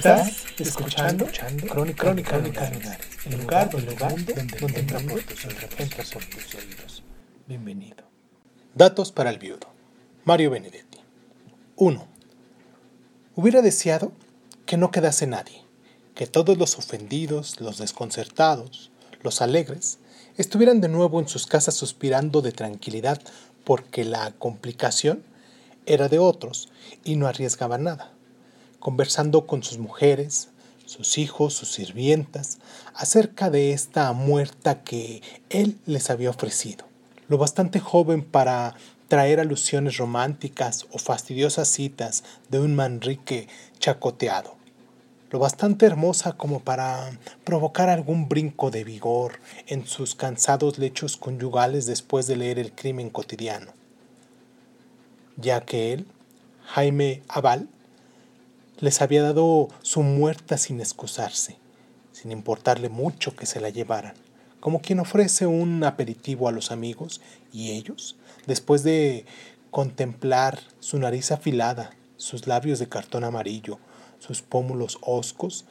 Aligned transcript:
Estás 0.00 0.46
escuchando, 0.58 1.26
Crónica, 1.68 2.04
Crónica, 2.04 2.36
el 2.36 2.44
lugar, 3.38 3.68
el 3.74 3.84
lugar 3.84 4.10
donde, 4.24 4.34
donde 4.58 4.80
entra 4.80 4.98
por 4.98 5.22
tus 6.24 6.54
oídos. 6.54 7.02
Bienvenido. 7.46 8.04
Datos 8.74 9.12
para 9.12 9.28
el 9.28 9.38
viudo. 9.38 9.68
Mario 10.24 10.52
Benedetti. 10.52 11.00
1. 11.76 12.08
Hubiera 13.36 13.60
deseado 13.60 14.12
que 14.64 14.78
no 14.78 14.90
quedase 14.90 15.26
nadie, 15.26 15.66
que 16.14 16.26
todos 16.26 16.56
los 16.56 16.78
ofendidos, 16.78 17.60
los 17.60 17.76
desconcertados, 17.76 18.92
los 19.22 19.42
alegres, 19.42 19.98
estuvieran 20.38 20.80
de 20.80 20.88
nuevo 20.88 21.20
en 21.20 21.28
sus 21.28 21.46
casas 21.46 21.74
suspirando 21.74 22.40
de 22.40 22.52
tranquilidad 22.52 23.20
porque 23.64 24.06
la 24.06 24.32
complicación 24.38 25.22
era 25.84 26.08
de 26.08 26.18
otros 26.18 26.70
y 27.04 27.16
no 27.16 27.26
arriesgaban 27.26 27.84
nada 27.84 28.14
conversando 28.80 29.46
con 29.46 29.62
sus 29.62 29.78
mujeres, 29.78 30.48
sus 30.86 31.18
hijos, 31.18 31.54
sus 31.54 31.70
sirvientas, 31.70 32.58
acerca 32.94 33.48
de 33.50 33.72
esta 33.72 34.12
muerta 34.12 34.82
que 34.82 35.22
él 35.48 35.78
les 35.86 36.10
había 36.10 36.30
ofrecido. 36.30 36.84
Lo 37.28 37.38
bastante 37.38 37.78
joven 37.78 38.24
para 38.24 38.74
traer 39.06 39.38
alusiones 39.38 39.98
románticas 39.98 40.86
o 40.90 40.98
fastidiosas 40.98 41.68
citas 41.68 42.24
de 42.48 42.58
un 42.58 42.74
Manrique 42.74 43.48
chacoteado. 43.78 44.56
Lo 45.30 45.38
bastante 45.38 45.86
hermosa 45.86 46.32
como 46.32 46.60
para 46.60 47.10
provocar 47.44 47.88
algún 47.88 48.28
brinco 48.28 48.72
de 48.72 48.82
vigor 48.82 49.38
en 49.68 49.86
sus 49.86 50.16
cansados 50.16 50.78
lechos 50.78 51.16
conyugales 51.16 51.86
después 51.86 52.26
de 52.26 52.36
leer 52.36 52.58
el 52.58 52.72
crimen 52.72 53.10
cotidiano. 53.10 53.72
Ya 55.36 55.60
que 55.60 55.92
él, 55.92 56.06
Jaime 56.66 57.22
Aval, 57.28 57.68
les 58.80 59.02
había 59.02 59.22
dado 59.22 59.68
su 59.82 60.02
muerta 60.02 60.56
sin 60.56 60.80
excusarse, 60.80 61.58
sin 62.12 62.32
importarle 62.32 62.88
mucho 62.88 63.36
que 63.36 63.46
se 63.46 63.60
la 63.60 63.68
llevaran, 63.68 64.14
como 64.58 64.80
quien 64.80 65.00
ofrece 65.00 65.46
un 65.46 65.84
aperitivo 65.84 66.48
a 66.48 66.52
los 66.52 66.70
amigos 66.70 67.20
y 67.52 67.72
ellos, 67.72 68.16
después 68.46 68.82
de 68.82 69.26
contemplar 69.70 70.60
su 70.80 70.98
nariz 70.98 71.30
afilada, 71.30 71.90
sus 72.16 72.46
labios 72.46 72.78
de 72.78 72.88
cartón 72.88 73.24
amarillo, 73.24 73.78
sus 74.18 74.42
pómulos 74.42 74.98
hoscos, 75.02 75.66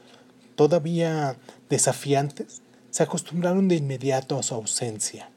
todavía 0.55 1.35
desafiantes, 1.69 2.61
se 2.91 3.03
acostumbraron 3.03 3.67
de 3.67 3.75
inmediato 3.75 4.37
a 4.37 4.43
su 4.43 4.55
ausencia, 4.55 5.29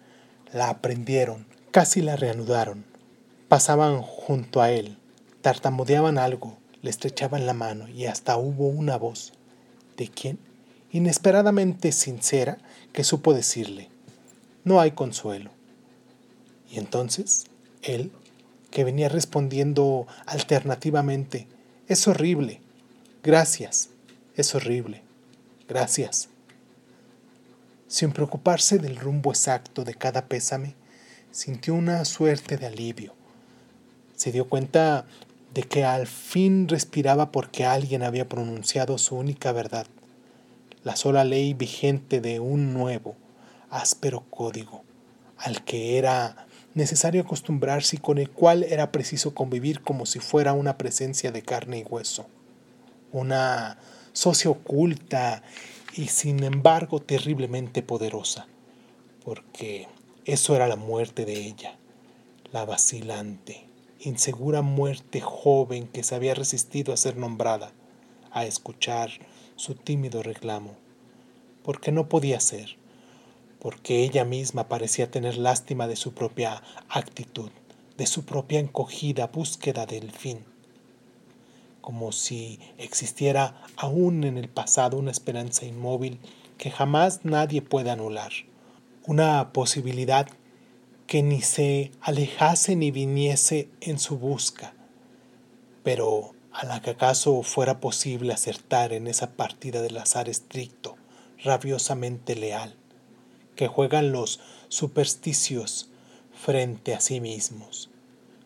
la 0.53 0.69
aprendieron, 0.69 1.47
casi 1.71 2.03
la 2.03 2.17
reanudaron, 2.17 2.85
pasaban 3.49 4.03
junto 4.03 4.61
a 4.61 4.71
él, 4.71 4.99
tartamudeaban 5.43 6.19
algo, 6.19 6.59
le 6.83 6.91
estrechaban 6.91 7.47
la 7.47 7.55
mano 7.55 7.89
y 7.89 8.07
hasta 8.07 8.37
hubo 8.37 8.67
una 8.67 8.99
voz. 8.99 9.33
¿De 9.97 10.09
quién? 10.09 10.39
Inesperadamente 10.91 11.93
sincera 11.93 12.59
que 12.93 13.05
supo 13.05 13.33
decirle, 13.33 13.89
no 14.65 14.81
hay 14.81 14.91
consuelo. 14.91 15.51
Y 16.71 16.79
entonces, 16.79 17.47
él, 17.83 18.13
que 18.71 18.85
venía 18.85 19.09
respondiendo 19.09 20.07
alternativamente, 20.27 21.47
es 21.89 22.07
horrible, 22.09 22.61
gracias, 23.23 23.91
es 24.37 24.55
horrible, 24.55 25.03
gracias. 25.69 26.29
Sin 27.87 28.13
preocuparse 28.13 28.79
del 28.79 28.97
rumbo 28.97 29.31
exacto 29.31 29.85
de 29.85 29.95
cada 29.95 30.27
pésame, 30.27 30.75
sintió 31.31 31.75
una 31.75 32.05
suerte 32.05 32.57
de 32.57 32.67
alivio. 32.67 33.15
Se 34.17 34.33
dio 34.33 34.49
cuenta 34.49 35.05
de 35.55 35.63
que 35.65 35.85
al 35.85 36.07
fin 36.07 36.69
respiraba 36.69 37.31
porque 37.31 37.65
alguien 37.65 38.03
había 38.03 38.29
pronunciado 38.29 38.97
su 38.99 39.17
única 39.17 39.53
verdad, 39.53 39.87
la 40.83 40.97
sola 40.97 41.25
ley 41.25 41.53
vigente 41.55 42.21
de 42.21 42.41
un 42.41 42.73
nuevo, 42.73 43.17
áspero 43.71 44.25
código, 44.31 44.83
al 45.37 45.65
que 45.65 45.99
era 45.99 46.47
necesario 46.75 47.23
acostumbrarse 47.23 47.97
y 47.97 47.99
con 47.99 48.19
el 48.19 48.31
cual 48.31 48.63
era 48.65 48.93
preciso 48.93 49.35
convivir 49.35 49.83
como 49.83 50.07
si 50.07 50.21
fuera 50.21 50.55
una 50.55 50.79
presencia 50.79 51.33
de 51.33 51.43
carne 51.43 51.81
y 51.81 51.85
hueso, 51.85 52.27
una 53.13 53.77
socia 54.13 54.51
oculta 54.51 55.43
y 55.95 56.09
sin 56.09 56.43
embargo 56.45 57.01
terriblemente 57.01 57.83
poderosa, 57.83 58.47
porque 59.25 59.87
eso 60.25 60.57
era 60.57 60.67
la 60.67 60.77
muerte 60.77 61.27
de 61.27 61.35
ella, 61.35 61.77
la 62.53 62.65
vacilante, 62.65 63.67
insegura 64.05 64.63
muerte 64.63 65.21
joven 65.21 65.87
que 65.87 66.03
se 66.03 66.15
había 66.15 66.35
resistido 66.35 66.93
a 66.93 66.97
ser 66.97 67.17
nombrada, 67.17 67.73
a 68.33 68.45
escuchar 68.45 69.11
su 69.57 69.75
tímido 69.75 70.23
reclamo, 70.23 70.75
porque 71.63 71.93
no 71.93 72.09
podía 72.09 72.41
ser, 72.41 72.77
porque 73.61 74.03
ella 74.03 74.25
misma 74.25 74.69
parecía 74.69 75.11
tener 75.11 75.37
lástima 75.37 75.87
de 75.87 75.97
su 75.97 76.15
propia 76.15 76.63
actitud, 76.89 77.51
de 77.97 78.07
su 78.07 78.25
propia 78.25 78.59
encogida 78.59 79.29
búsqueda 79.29 79.87
del 79.87 80.11
fin, 80.11 80.41
como 81.81 82.11
si 82.11 82.59
existiera 82.79 83.63
aún 83.77 84.25
en 84.25 84.37
el 84.37 84.49
pasado 84.49 84.97
una 84.97 85.13
esperanza 85.13 85.65
inmóvil 85.65 86.19
que 86.59 86.71
jamás 86.71 87.25
nadie 87.25 87.63
puede 87.63 87.91
anular, 87.91 88.33
una 89.07 89.53
posibilidad 89.53 90.29
que 91.13 91.23
ni 91.23 91.43
se 91.43 91.93
alejase 92.01 92.75
ni 92.75 92.91
viniese 92.91 93.69
en 93.83 93.99
su 93.99 94.17
busca, 94.17 94.73
pero 95.83 96.33
a 96.51 96.65
la 96.65 96.81
que 96.81 96.93
acaso 96.93 97.43
fuera 97.43 97.81
posible 97.81 98.33
acertar 98.33 98.95
en 98.95 99.07
esa 99.07 99.33
partida 99.33 99.83
del 99.83 99.99
azar 99.99 100.31
estricto, 100.31 100.97
rabiosamente 101.45 102.35
leal, 102.35 102.75
que 103.57 103.69
juegan 103.69 104.11
los 104.11 104.41
supersticios 104.69 105.91
frente 106.33 106.95
a 106.95 107.01
sí 107.01 107.21
mismos, 107.21 107.91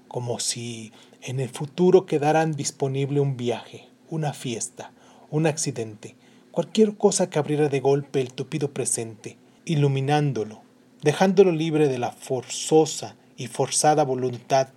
como 0.09 0.41
si 0.41 0.93
en 1.23 1.39
el 1.39 1.51
futuro 1.51 2.05
quedaran 2.05 2.57
disponible 2.57 3.21
un 3.21 3.37
viaje, 3.37 3.87
una 4.11 4.33
fiesta, 4.33 4.91
un 5.31 5.47
accidente, 5.47 6.17
cualquier 6.51 6.97
cosa 6.97 7.31
que 7.31 7.39
abriera 7.39 7.69
de 7.69 7.79
golpe 7.79 8.21
el 8.21 8.33
tupido 8.33 8.73
presente, 8.73 9.39
iluminándolo 9.65 10.66
dejándolo 11.03 11.53
libre 11.53 11.89
de 11.89 11.99
la 11.99 12.13
forzosa 12.13 13.17
y 13.37 13.49
forzada 13.49 14.05
voluntad 14.05 14.69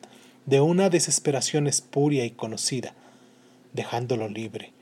de 0.46 0.62
una 0.62 0.90
desesperación 0.90 1.68
espuria 1.68 2.25
y 2.25 2.31
conocida, 2.31 2.94
dejándolo 3.74 4.28
libre, 4.28 4.74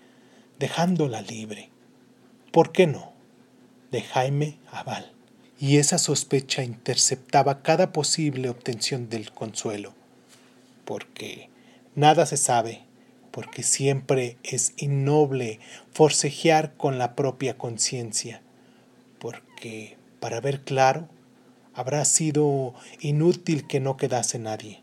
dejándola 0.60 1.22
libre. 1.22 1.70
¿Por 2.52 2.72
qué 2.72 2.88
no? 2.88 3.12
De 3.92 4.02
Jaime 4.02 4.58
Aval. 4.72 5.12
Y 5.60 5.78
esa 5.78 5.98
sospecha 5.98 6.64
interceptaba 6.64 7.62
cada 7.64 7.92
posible 7.92 8.50
obtención 8.50 9.10
del 9.10 9.32
consuelo, 9.32 9.94
porque 10.86 11.50
nada 11.96 12.26
se 12.26 12.38
sabe, 12.38 12.84
porque 13.32 13.64
siempre 13.64 14.38
es 14.44 14.74
innoble 14.78 15.60
forcejear 15.92 16.74
con 16.78 16.98
la 16.98 17.16
propia 17.16 17.58
conciencia, 17.58 18.42
porque 19.20 19.98
para 20.20 20.40
ver 20.40 20.62
claro 20.62 21.10
habrá 21.78 22.04
sido 22.06 22.74
inútil 23.02 23.68
que 23.68 23.80
no 23.80 23.98
quedase 23.98 24.40
nadie. 24.40 24.82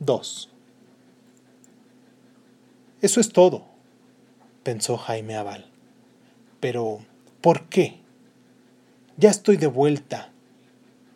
2. 0.00 0.50
Eso 3.00 3.18
es 3.18 3.32
todo, 3.32 3.64
pensó 4.64 4.98
Jaime 4.98 5.36
Aval. 5.36 5.70
Pero, 6.60 6.98
¿por 7.40 7.70
qué? 7.70 7.98
Ya 9.16 9.30
estoy 9.30 9.56
de 9.56 9.68
vuelta, 9.68 10.32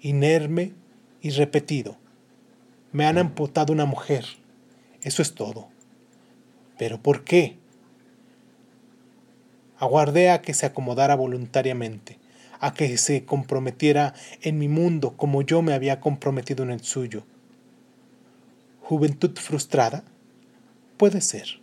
inerme 0.00 0.72
y 1.20 1.28
repetido. 1.28 1.98
Me 2.90 3.04
han 3.04 3.18
amputado 3.18 3.74
una 3.74 3.84
mujer. 3.84 4.24
Eso 5.02 5.20
es 5.20 5.34
todo. 5.34 5.68
¿Pero 6.78 7.02
por 7.02 7.22
qué? 7.22 7.58
Aguardé 9.76 10.30
a 10.30 10.40
que 10.40 10.54
se 10.54 10.64
acomodara 10.64 11.16
voluntariamente 11.16 12.21
a 12.62 12.72
que 12.74 12.96
se 12.96 13.24
comprometiera 13.24 14.14
en 14.40 14.56
mi 14.56 14.68
mundo 14.68 15.16
como 15.16 15.42
yo 15.42 15.62
me 15.62 15.74
había 15.74 15.98
comprometido 15.98 16.62
en 16.62 16.70
el 16.70 16.80
suyo, 16.80 17.24
juventud 18.80 19.36
frustrada? 19.36 20.04
Puede 20.96 21.20
ser, 21.22 21.60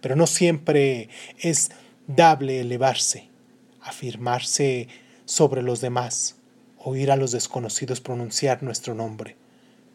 pero 0.00 0.14
no 0.14 0.28
siempre 0.28 1.08
es 1.40 1.72
dable 2.06 2.60
elevarse, 2.60 3.30
afirmarse 3.80 4.86
sobre 5.24 5.60
los 5.60 5.80
demás, 5.80 6.36
oír 6.78 7.10
a 7.10 7.16
los 7.16 7.32
desconocidos 7.32 8.00
pronunciar 8.00 8.62
nuestro 8.62 8.94
nombre. 8.94 9.36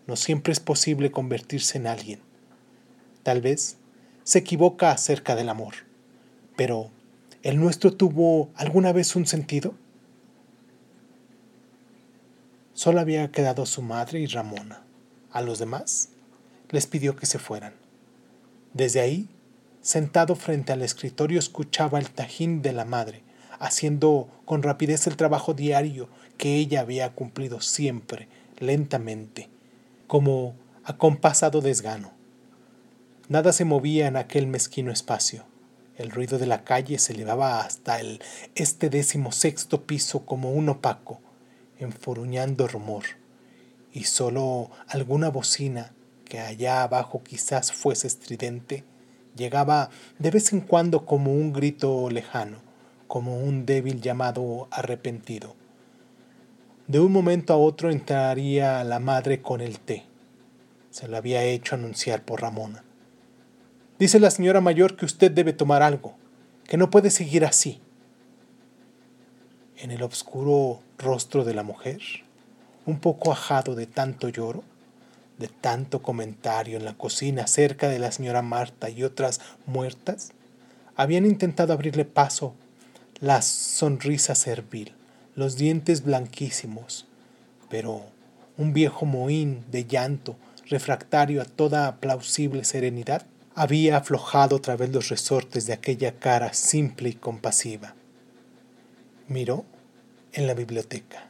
No 0.07 0.17
siempre 0.17 0.51
es 0.51 0.59
posible 0.59 1.09
convertirse 1.09 1.77
en 1.77 1.87
alguien. 1.87 2.19
Tal 3.23 3.39
vez 3.39 3.77
se 4.25 4.39
equivoca 4.39 4.91
acerca 4.91 5.37
del 5.37 5.47
amor, 5.47 5.75
pero 6.57 6.91
¿el 7.43 7.57
nuestro 7.61 7.93
tuvo 7.93 8.49
alguna 8.55 8.91
vez 8.91 9.15
un 9.15 9.25
sentido? 9.25 9.73
Solo 12.77 12.99
había 12.99 13.31
quedado 13.31 13.65
su 13.65 13.81
madre 13.81 14.19
y 14.19 14.27
Ramona. 14.27 14.83
A 15.31 15.41
los 15.41 15.57
demás 15.57 16.09
les 16.69 16.85
pidió 16.85 17.15
que 17.15 17.25
se 17.25 17.39
fueran. 17.39 17.73
Desde 18.71 18.99
ahí, 18.99 19.29
sentado 19.81 20.35
frente 20.35 20.73
al 20.73 20.83
escritorio, 20.83 21.39
escuchaba 21.39 21.97
el 21.97 22.11
tajín 22.11 22.61
de 22.61 22.73
la 22.73 22.85
madre, 22.85 23.23
haciendo 23.57 24.29
con 24.45 24.61
rapidez 24.61 25.07
el 25.07 25.17
trabajo 25.17 25.55
diario 25.55 26.07
que 26.37 26.57
ella 26.57 26.81
había 26.81 27.13
cumplido 27.13 27.61
siempre, 27.61 28.27
lentamente, 28.59 29.49
como 30.05 30.53
acompasado 30.83 31.61
desgano. 31.61 32.11
Nada 33.27 33.53
se 33.53 33.65
movía 33.65 34.05
en 34.05 34.17
aquel 34.17 34.45
mezquino 34.45 34.91
espacio. 34.91 35.45
El 35.95 36.11
ruido 36.11 36.37
de 36.37 36.45
la 36.45 36.63
calle 36.63 36.99
se 36.99 37.13
elevaba 37.13 37.59
hasta 37.61 37.99
el 37.99 38.21
este 38.53 38.91
décimo 38.91 39.31
sexto 39.31 39.87
piso 39.87 40.27
como 40.27 40.51
un 40.51 40.69
opaco, 40.69 41.21
enfuruñando 41.79 42.67
rumor, 42.67 43.03
y 43.91 44.03
sólo 44.03 44.69
alguna 44.87 45.29
bocina, 45.29 45.93
que 46.25 46.39
allá 46.39 46.83
abajo 46.83 47.23
quizás 47.23 47.71
fuese 47.71 48.07
estridente, 48.07 48.83
llegaba 49.35 49.89
de 50.19 50.31
vez 50.31 50.51
en 50.51 50.61
cuando 50.61 51.05
como 51.05 51.31
un 51.31 51.53
grito 51.53 52.09
lejano, 52.09 52.57
como 53.07 53.39
un 53.39 53.65
débil 53.65 54.01
llamado 54.01 54.67
arrepentido. 54.71 55.55
De 56.87 56.99
un 56.99 57.11
momento 57.11 57.53
a 57.53 57.57
otro 57.57 57.89
entraría 57.89 58.83
la 58.83 58.99
madre 58.99 59.41
con 59.41 59.61
el 59.61 59.79
té. 59.79 60.05
Se 60.89 61.07
lo 61.07 61.17
había 61.17 61.43
hecho 61.43 61.75
anunciar 61.75 62.23
por 62.23 62.41
Ramona. 62.41 62.83
Dice 63.99 64.19
la 64.19 64.31
señora 64.31 64.61
mayor 64.61 64.95
que 64.95 65.05
usted 65.05 65.31
debe 65.31 65.53
tomar 65.53 65.83
algo, 65.83 66.15
que 66.65 66.77
no 66.77 66.89
puede 66.89 67.09
seguir 67.09 67.45
así. 67.45 67.81
En 69.77 69.91
el 69.91 70.01
oscuro 70.03 70.81
rostro 70.97 71.43
de 71.43 71.53
la 71.53 71.63
mujer, 71.63 72.01
un 72.85 72.99
poco 72.99 73.31
ajado 73.31 73.75
de 73.75 73.85
tanto 73.85 74.29
lloro, 74.29 74.63
de 75.37 75.47
tanto 75.47 76.01
comentario 76.01 76.77
en 76.77 76.85
la 76.85 76.95
cocina 76.95 77.43
acerca 77.43 77.89
de 77.89 77.99
la 77.99 78.11
señora 78.11 78.41
Marta 78.41 78.89
y 78.89 79.03
otras 79.03 79.39
muertas, 79.65 80.31
habían 80.95 81.25
intentado 81.25 81.73
abrirle 81.73 82.05
paso 82.05 82.55
la 83.19 83.41
sonrisa 83.41 84.35
servil, 84.35 84.93
los 85.35 85.55
dientes 85.55 86.03
blanquísimos, 86.03 87.05
pero 87.69 88.03
un 88.57 88.73
viejo 88.73 89.05
mohín 89.05 89.63
de 89.69 89.85
llanto, 89.85 90.35
refractario 90.65 91.41
a 91.41 91.45
toda 91.45 91.97
plausible 91.97 92.63
serenidad, 92.63 93.25
había 93.53 93.97
aflojado 93.97 94.55
otra 94.55 94.75
vez 94.75 94.91
los 94.91 95.09
resortes 95.09 95.65
de 95.65 95.73
aquella 95.73 96.13
cara 96.13 96.53
simple 96.53 97.09
y 97.09 97.13
compasiva. 97.13 97.95
Miró 99.27 99.65
en 100.37 100.45
la 100.47 100.53
biblioteca 100.53 101.27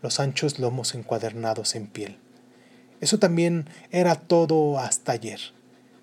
los 0.00 0.20
anchos 0.20 0.58
lomos 0.58 0.94
encuadernados 0.94 1.74
en 1.74 1.86
piel. 1.86 2.18
Eso 3.00 3.18
también 3.18 3.68
era 3.90 4.16
todo 4.16 4.78
hasta 4.78 5.12
ayer, 5.12 5.40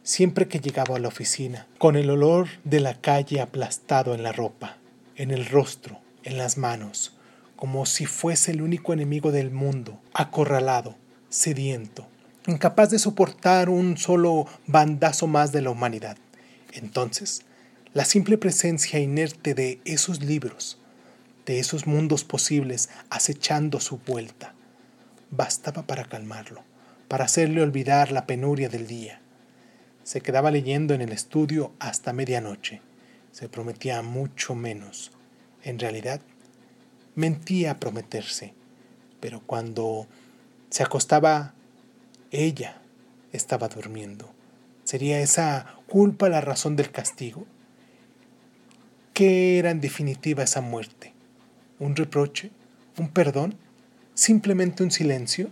siempre 0.01 0.48
que 0.48 0.59
llegaba 0.59 0.95
a 0.95 1.00
la 1.00 1.07
oficina, 1.07 1.68
con 1.77 1.95
el 1.95 2.09
olor 2.09 2.48
de 2.63 2.80
la 2.80 3.00
calle 3.00 3.42
aplastado 3.42 4.15
en 4.15 4.24
la 4.24 4.31
ropa, 4.31 4.77
en 5.15 5.30
el 5.30 5.45
rostro, 5.45 6.00
en 6.24 6.39
las 6.39 6.57
manos, 6.57 7.15
como 7.56 7.86
si 7.86 8.07
fuese 8.07 8.51
el 8.51 8.63
único 8.63 8.92
enemigo 8.92 9.31
del 9.31 9.51
mundo, 9.51 10.01
acorralado, 10.13 10.95
sediento, 11.30 12.07
incapaz 12.48 12.89
de 12.89 12.98
soportar 12.98 13.69
un 13.69 13.98
solo 13.98 14.48
bandazo 14.65 15.27
más 15.27 15.51
de 15.51 15.62
la 15.62 15.69
humanidad. 15.69 16.18
Entonces, 16.74 17.44
la 17.94 18.03
simple 18.03 18.39
presencia 18.39 19.00
inerte 19.00 19.53
de 19.53 19.80
esos 19.86 20.24
libros, 20.24 20.81
de 21.45 21.59
esos 21.59 21.88
mundos 21.88 22.23
posibles 22.23 22.89
acechando 23.09 23.79
su 23.79 23.97
vuelta, 23.97 24.53
bastaba 25.31 25.83
para 25.83 26.05
calmarlo, 26.05 26.63
para 27.07 27.25
hacerle 27.25 27.61
olvidar 27.61 28.11
la 28.11 28.25
penuria 28.25 28.69
del 28.69 28.88
día. 28.88 29.21
Se 30.03 30.21
quedaba 30.21 30.51
leyendo 30.51 30.93
en 30.93 31.01
el 31.01 31.11
estudio 31.11 31.71
hasta 31.79 32.13
medianoche. 32.13 32.81
Se 33.31 33.49
prometía 33.49 34.01
mucho 34.01 34.55
menos. 34.55 35.11
En 35.63 35.79
realidad, 35.79 36.21
mentía 37.15 37.71
a 37.71 37.79
prometerse, 37.79 38.53
pero 39.19 39.41
cuando 39.41 40.07
se 40.69 40.83
acostaba, 40.83 41.53
ella 42.31 42.81
estaba 43.31 43.67
durmiendo. 43.67 44.31
¿Sería 44.83 45.19
esa 45.21 45.75
culpa 45.88 46.29
la 46.29 46.41
razón 46.41 46.75
del 46.75 46.91
castigo? 46.91 47.45
¿Qué 49.13 49.59
era 49.59 49.71
en 49.71 49.81
definitiva 49.81 50.43
esa 50.43 50.61
muerte? 50.61 51.11
¿Un 51.81 51.95
reproche? 51.95 52.51
¿Un 53.00 53.10
perdón? 53.10 53.56
¿Simplemente 54.13 54.83
un 54.83 54.92
silencio? 54.92 55.50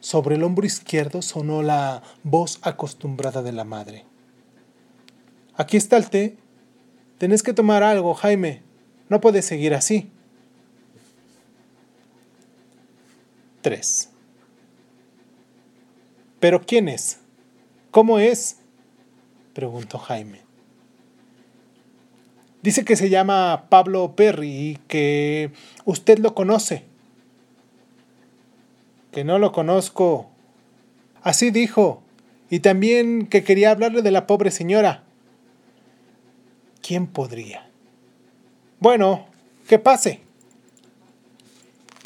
Sobre 0.00 0.34
el 0.34 0.42
hombro 0.42 0.66
izquierdo 0.66 1.22
sonó 1.22 1.62
la 1.62 2.02
voz 2.24 2.58
acostumbrada 2.62 3.40
de 3.40 3.52
la 3.52 3.62
madre. 3.62 4.04
Aquí 5.54 5.76
está 5.76 5.96
el 5.96 6.10
té. 6.10 6.36
Tenés 7.18 7.44
que 7.44 7.52
tomar 7.52 7.84
algo, 7.84 8.14
Jaime. 8.14 8.62
No 9.08 9.20
puedes 9.20 9.44
seguir 9.44 9.72
así. 9.74 10.10
3. 13.62 14.08
¿Pero 16.40 16.62
quién 16.62 16.88
es? 16.88 17.18
¿Cómo 17.92 18.18
es? 18.18 18.56
preguntó 19.54 19.98
Jaime. 19.98 20.47
Dice 22.62 22.84
que 22.84 22.96
se 22.96 23.08
llama 23.08 23.66
Pablo 23.68 24.14
Perry 24.16 24.48
y 24.48 24.78
que 24.88 25.52
usted 25.84 26.18
lo 26.18 26.34
conoce. 26.34 26.84
Que 29.12 29.24
no 29.24 29.38
lo 29.38 29.52
conozco. 29.52 30.28
Así 31.22 31.50
dijo. 31.50 32.02
Y 32.50 32.60
también 32.60 33.26
que 33.26 33.44
quería 33.44 33.70
hablarle 33.70 34.02
de 34.02 34.10
la 34.10 34.26
pobre 34.26 34.50
señora. 34.50 35.04
¿Quién 36.82 37.06
podría? 37.06 37.68
Bueno, 38.80 39.26
que 39.68 39.78
pase. 39.78 40.20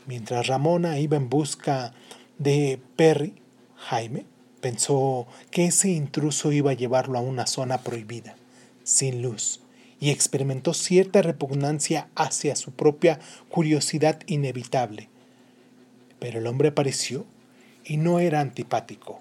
Mientras 0.07 0.49
Ramona 0.49 0.99
iba 0.99 1.17
en 1.17 1.29
busca 1.29 1.93
de 2.39 2.81
Perry, 2.97 3.35
Jaime 3.77 4.27
pensó 4.61 5.27
que 5.51 5.67
ese 5.67 5.91
intruso 5.91 6.53
iba 6.53 6.71
a 6.71 6.75
llevarlo 6.75 7.19
a 7.19 7.23
una 7.23 7.47
zona 7.47 7.79
prohibida, 7.79 8.37
sin 8.85 9.21
luz, 9.23 9.61
y 10.03 10.11
experimentó 10.11 10.75
cierta 10.75 11.23
repugnancia 11.23 12.09
hacia 12.17 12.57
su 12.57 12.73
propia 12.73 13.21
curiosidad 13.49 14.19
inevitable. 14.27 15.09
Pero 16.19 16.41
el 16.41 16.49
hombre 16.49 16.71
apareció 16.71 17.25
y 17.85 17.99
no 17.99 18.19
era 18.19 18.41
antipático, 18.41 19.21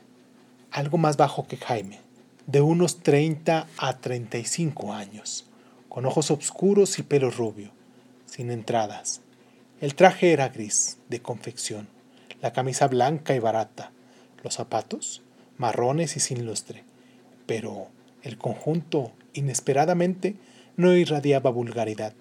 algo 0.72 0.98
más 0.98 1.18
bajo 1.18 1.46
que 1.48 1.58
Jaime, 1.58 2.00
de 2.48 2.62
unos 2.62 3.04
30 3.04 3.68
a 3.78 3.98
35 4.00 4.92
años 4.92 5.46
con 5.88 6.08
ojos 6.08 6.32
oscuros 6.32 6.98
y 6.98 7.04
pelo 7.04 7.30
rubio, 7.30 7.70
sin 8.26 8.50
entradas. 8.50 9.22
El 9.82 9.94
traje 9.94 10.34
era 10.34 10.50
gris, 10.50 10.98
de 11.10 11.22
confección, 11.22 11.90
la 12.42 12.54
camisa 12.54 12.88
blanca 12.88 13.36
y 13.36 13.40
barata, 13.40 13.92
los 14.44 14.56
zapatos 14.56 15.22
marrones 15.60 16.18
y 16.18 16.20
sin 16.20 16.44
lustre, 16.44 16.84
pero 17.46 17.90
el 18.24 18.40
conjunto, 18.40 19.12
inesperadamente, 19.34 20.38
no 20.78 20.96
irradiaba 20.96 21.50
vulgaridad. 21.50 22.14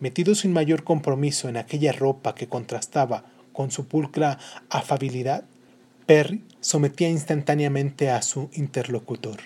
Metido 0.00 0.34
sin 0.34 0.52
mayor 0.52 0.84
compromiso 0.84 1.48
en 1.48 1.56
aquella 1.56 1.92
ropa 1.92 2.34
que 2.34 2.48
contrastaba 2.48 3.24
con 3.52 3.70
su 3.70 3.86
pulcra 3.86 4.38
afabilidad, 4.68 5.44
Perry 6.06 6.42
sometía 6.60 7.08
instantáneamente 7.08 8.10
a 8.10 8.20
su 8.20 8.50
interlocutor, 8.52 9.38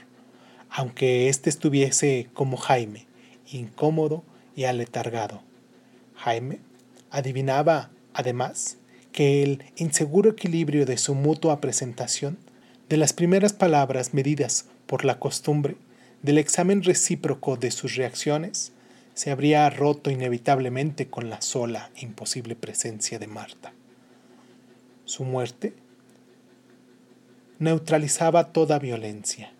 aunque 0.71 1.29
éste 1.29 1.51
estuviese 1.51 2.29
como 2.33 2.57
Jaime, 2.57 3.07
incómodo 3.53 4.25
y 4.57 4.65
aletargado. 4.65 5.43
Jaime 6.17 6.59
adivinaba, 7.11 7.91
además, 8.13 8.79
que 9.13 9.43
el 9.43 9.65
inseguro 9.77 10.31
equilibrio 10.31 10.85
de 10.85 10.99
su 10.99 11.15
mutua 11.15 11.61
presentación, 11.61 12.39
de 12.89 12.97
las 12.97 13.13
primeras 13.13 13.53
palabras 13.53 14.15
medidas 14.15 14.67
por 14.87 15.05
la 15.05 15.19
costumbre, 15.19 15.77
del 16.23 16.39
examen 16.39 16.83
recíproco 16.83 17.57
de 17.57 17.71
sus 17.71 17.95
reacciones, 17.95 18.73
se 19.15 19.31
habría 19.31 19.69
roto 19.71 20.11
inevitablemente 20.11 21.09
con 21.09 21.31
la 21.31 21.41
sola 21.43 21.91
e 21.97 22.05
imposible 22.05 22.57
presencia 22.57 23.19
de 23.19 23.27
Marta. 23.27 23.73
Su 25.05 25.25
muerte 25.25 25.75
neutralizaba 27.59 28.53
toda 28.53 28.79
violencia. 28.79 29.53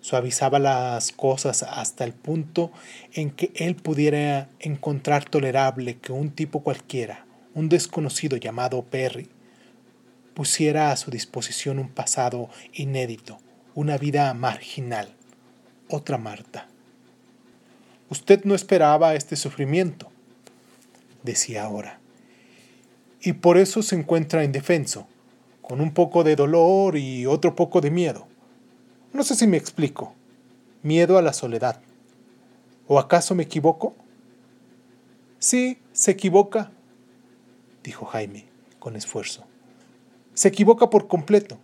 Suavizaba 0.00 0.58
las 0.58 1.12
cosas 1.12 1.62
hasta 1.62 2.04
el 2.04 2.12
punto 2.12 2.70
en 3.12 3.30
que 3.30 3.50
él 3.54 3.74
pudiera 3.74 4.48
encontrar 4.60 5.24
tolerable 5.24 5.98
que 5.98 6.12
un 6.12 6.30
tipo 6.30 6.60
cualquiera, 6.60 7.26
un 7.54 7.68
desconocido 7.68 8.36
llamado 8.36 8.84
Perry, 8.84 9.28
pusiera 10.34 10.92
a 10.92 10.96
su 10.96 11.10
disposición 11.10 11.78
un 11.78 11.88
pasado 11.88 12.48
inédito, 12.72 13.38
una 13.74 13.98
vida 13.98 14.32
marginal, 14.34 15.15
otra 15.88 16.18
Marta. 16.18 16.68
Usted 18.10 18.44
no 18.44 18.54
esperaba 18.54 19.14
este 19.14 19.36
sufrimiento, 19.36 20.08
decía 21.22 21.64
ahora, 21.64 21.98
y 23.20 23.32
por 23.32 23.58
eso 23.58 23.82
se 23.82 23.96
encuentra 23.96 24.44
indefenso, 24.44 25.06
con 25.60 25.80
un 25.80 25.92
poco 25.92 26.22
de 26.22 26.36
dolor 26.36 26.96
y 26.96 27.26
otro 27.26 27.56
poco 27.56 27.80
de 27.80 27.90
miedo. 27.90 28.28
No 29.12 29.24
sé 29.24 29.34
si 29.34 29.46
me 29.46 29.56
explico. 29.56 30.14
Miedo 30.82 31.18
a 31.18 31.22
la 31.22 31.32
soledad. 31.32 31.80
¿O 32.86 33.00
acaso 33.00 33.34
me 33.34 33.42
equivoco? 33.42 33.96
Sí, 35.40 35.78
se 35.92 36.12
equivoca, 36.12 36.70
dijo 37.82 38.06
Jaime, 38.06 38.46
con 38.78 38.94
esfuerzo. 38.94 39.44
Se 40.34 40.48
equivoca 40.48 40.88
por 40.88 41.08
completo. 41.08 41.58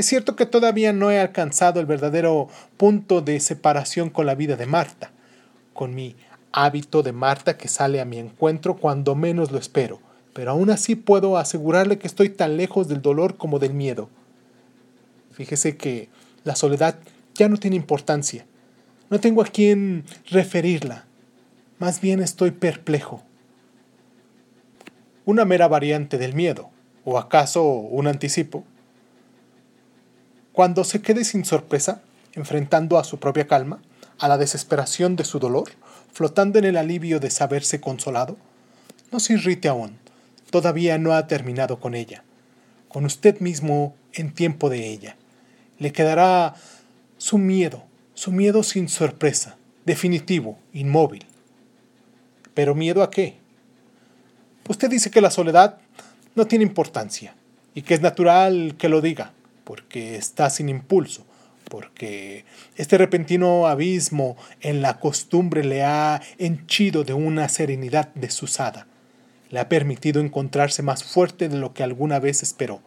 Es 0.00 0.06
cierto 0.06 0.34
que 0.34 0.46
todavía 0.46 0.94
no 0.94 1.10
he 1.10 1.20
alcanzado 1.20 1.78
el 1.78 1.84
verdadero 1.84 2.48
punto 2.78 3.20
de 3.20 3.38
separación 3.38 4.08
con 4.08 4.24
la 4.24 4.34
vida 4.34 4.56
de 4.56 4.64
Marta, 4.64 5.10
con 5.74 5.94
mi 5.94 6.16
hábito 6.52 7.02
de 7.02 7.12
Marta 7.12 7.58
que 7.58 7.68
sale 7.68 8.00
a 8.00 8.06
mi 8.06 8.16
encuentro 8.16 8.78
cuando 8.78 9.14
menos 9.14 9.52
lo 9.52 9.58
espero, 9.58 10.00
pero 10.32 10.52
aún 10.52 10.70
así 10.70 10.96
puedo 10.96 11.36
asegurarle 11.36 11.98
que 11.98 12.06
estoy 12.06 12.30
tan 12.30 12.56
lejos 12.56 12.88
del 12.88 13.02
dolor 13.02 13.36
como 13.36 13.58
del 13.58 13.74
miedo. 13.74 14.08
Fíjese 15.32 15.76
que 15.76 16.08
la 16.44 16.56
soledad 16.56 16.96
ya 17.34 17.50
no 17.50 17.58
tiene 17.58 17.76
importancia. 17.76 18.46
No 19.10 19.20
tengo 19.20 19.42
a 19.42 19.48
quién 19.48 20.04
referirla. 20.30 21.04
Más 21.78 22.00
bien 22.00 22.22
estoy 22.22 22.52
perplejo. 22.52 23.22
Una 25.26 25.44
mera 25.44 25.68
variante 25.68 26.16
del 26.16 26.32
miedo, 26.32 26.70
o 27.04 27.18
acaso 27.18 27.62
un 27.64 28.06
anticipo. 28.06 28.64
Cuando 30.60 30.84
se 30.84 31.00
quede 31.00 31.24
sin 31.24 31.46
sorpresa, 31.46 32.02
enfrentando 32.34 32.98
a 32.98 33.04
su 33.04 33.18
propia 33.18 33.46
calma, 33.46 33.80
a 34.18 34.28
la 34.28 34.36
desesperación 34.36 35.16
de 35.16 35.24
su 35.24 35.38
dolor, 35.38 35.70
flotando 36.12 36.58
en 36.58 36.66
el 36.66 36.76
alivio 36.76 37.18
de 37.18 37.30
saberse 37.30 37.80
consolado, 37.80 38.36
no 39.10 39.20
se 39.20 39.32
irrite 39.32 39.68
aún, 39.68 39.96
todavía 40.50 40.98
no 40.98 41.14
ha 41.14 41.26
terminado 41.26 41.80
con 41.80 41.94
ella. 41.94 42.24
Con 42.90 43.06
usted 43.06 43.40
mismo 43.40 43.94
en 44.12 44.34
tiempo 44.34 44.68
de 44.68 44.90
ella. 44.90 45.16
Le 45.78 45.92
quedará 45.92 46.54
su 47.16 47.38
miedo, 47.38 47.82
su 48.12 48.30
miedo 48.30 48.62
sin 48.62 48.90
sorpresa, 48.90 49.56
definitivo, 49.86 50.58
inmóvil. 50.74 51.24
¿Pero 52.52 52.74
miedo 52.74 53.02
a 53.02 53.08
qué? 53.08 53.38
Usted 54.68 54.90
dice 54.90 55.10
que 55.10 55.22
la 55.22 55.30
soledad 55.30 55.78
no 56.34 56.46
tiene 56.46 56.66
importancia 56.66 57.34
y 57.72 57.80
que 57.80 57.94
es 57.94 58.02
natural 58.02 58.74
que 58.76 58.90
lo 58.90 59.00
diga, 59.00 59.32
porque 59.64 60.16
está 60.16 60.50
sin 60.50 60.68
impulso, 60.68 61.26
porque 61.68 62.44
este 62.76 62.98
repentino 62.98 63.66
abismo 63.66 64.36
en 64.60 64.82
la 64.82 64.98
costumbre 64.98 65.64
le 65.64 65.84
ha 65.84 66.20
henchido 66.38 67.04
de 67.04 67.12
una 67.12 67.48
serenidad 67.48 68.12
desusada 68.14 68.86
le 69.50 69.58
ha 69.58 69.68
permitido 69.68 70.20
encontrarse 70.20 70.82
más 70.82 71.04
fuerte 71.04 71.48
de 71.48 71.58
lo 71.58 71.74
que 71.74 71.82
alguna 71.82 72.18
vez 72.18 72.42
esperó. 72.42 72.80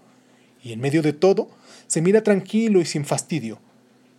Y 0.64 0.72
en 0.72 0.80
medio 0.80 1.02
de 1.02 1.14
todo, 1.14 1.50
se 1.88 2.02
mira 2.02 2.24
tranquilo 2.24 2.80
y 2.80 2.86
sin 2.86 3.06
fastidio. 3.06 3.60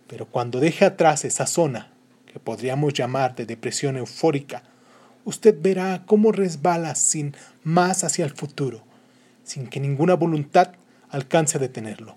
Pero 0.07 0.27
cuando 0.27 0.59
deje 0.59 0.85
atrás 0.85 1.25
esa 1.25 1.47
zona, 1.47 1.91
que 2.31 2.39
podríamos 2.39 2.93
llamar 2.93 3.35
de 3.35 3.47
depresión 3.47 3.97
eufórica, 3.97 4.61
usted 5.25 5.55
verá 5.59 6.03
cómo 6.05 6.31
resbala 6.31 6.93
sin 6.93 7.35
más 7.63 8.03
hacia 8.03 8.25
el 8.25 8.31
futuro, 8.31 8.83
sin 9.43 9.67
que 9.67 9.79
ninguna 9.79 10.13
voluntad 10.13 10.73
alcance 11.09 11.57
a 11.57 11.61
detenerlo. 11.61 12.15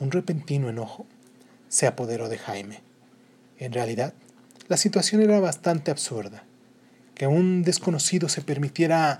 Un 0.00 0.10
repentino 0.10 0.68
enojo 0.68 1.06
se 1.68 1.86
apoderó 1.86 2.28
de 2.28 2.38
Jaime. 2.38 2.80
En 3.58 3.72
realidad, 3.72 4.14
la 4.68 4.76
situación 4.76 5.22
era 5.22 5.40
bastante 5.40 5.90
absurda 5.90 6.44
que 7.14 7.26
un 7.26 7.62
desconocido 7.64 8.28
se 8.28 8.42
permitiera 8.42 9.18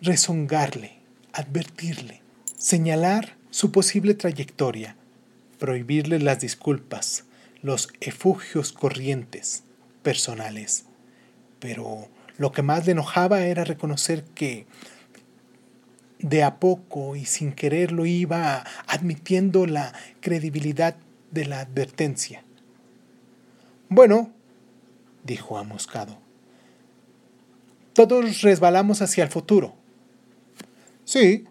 rezongarle, 0.00 0.98
advertirle, 1.32 2.22
señalar 2.56 3.36
su 3.50 3.72
posible 3.72 4.14
trayectoria, 4.14 4.96
prohibirle 5.58 6.18
las 6.18 6.40
disculpas, 6.40 7.24
los 7.60 7.88
efugios 8.00 8.72
corrientes, 8.72 9.64
personales. 10.02 10.86
Pero 11.58 12.08
lo 12.38 12.52
que 12.52 12.62
más 12.62 12.86
le 12.86 12.92
enojaba 12.92 13.40
era 13.42 13.64
reconocer 13.64 14.24
que 14.24 14.66
de 16.22 16.42
a 16.42 16.60
poco 16.60 17.16
y 17.16 17.24
sin 17.24 17.52
quererlo 17.52 18.06
iba 18.06 18.64
admitiendo 18.86 19.66
la 19.66 19.92
credibilidad 20.20 20.96
de 21.30 21.46
la 21.46 21.60
advertencia. 21.60 22.44
Bueno, 23.88 24.30
dijo 25.24 25.58
amoscado, 25.58 26.18
todos 27.92 28.42
resbalamos 28.42 29.02
hacia 29.02 29.24
el 29.24 29.30
futuro. 29.30 29.74
Sí, 31.04 31.44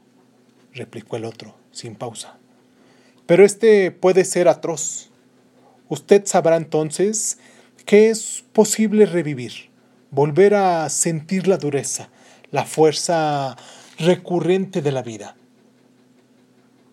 replicó 0.73 1.17
el 1.17 1.25
otro, 1.25 1.55
sin 1.71 1.95
pausa. 1.95 2.38
Pero 3.25 3.45
este 3.45 3.91
puede 3.91 4.25
ser 4.25 4.47
atroz. 4.47 5.09
Usted 5.89 6.25
sabrá 6.25 6.55
entonces 6.55 7.38
que 7.85 8.09
es 8.09 8.43
posible 8.53 9.05
revivir, 9.05 9.69
volver 10.11 10.55
a 10.55 10.89
sentir 10.89 11.47
la 11.47 11.57
dureza, 11.57 12.09
la 12.51 12.65
fuerza 12.65 13.57
recurrente 14.00 14.82
de 14.82 14.94
la 14.94 15.03
vida. 15.03 15.36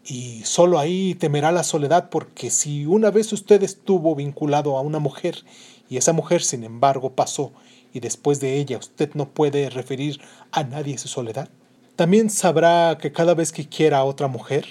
Y 0.05 0.43
solo 0.45 0.79
ahí 0.79 1.15
temerá 1.15 1.53
la 1.53 1.63
soledad 1.63 2.11
porque 2.11 2.51
si 2.51 2.85
una 2.85 3.11
vez 3.13 3.33
usted 3.33 3.63
estuvo 3.63 4.15
vinculado 4.17 4.77
a 4.77 4.81
una 4.81 4.99
mujer 4.99 5.45
y 5.89 5.99
esa 5.99 6.13
mujer 6.13 6.43
sin 6.43 6.65
embargo 6.65 7.13
pasó 7.13 7.53
y 7.93 8.01
después 8.01 8.41
de 8.41 8.57
ella 8.59 8.79
usted 8.79 9.15
no 9.15 9.29
puede 9.29 9.71
referir 9.71 10.21
a 10.51 10.65
nadie 10.65 10.99
su 10.99 11.07
soledad? 11.07 11.49
También 11.95 12.29
sabrá 12.29 12.99
que 13.01 13.13
cada 13.13 13.35
vez 13.35 13.53
que 13.53 13.69
quiera 13.69 13.99
a 13.99 14.05
otra 14.05 14.27
mujer, 14.27 14.67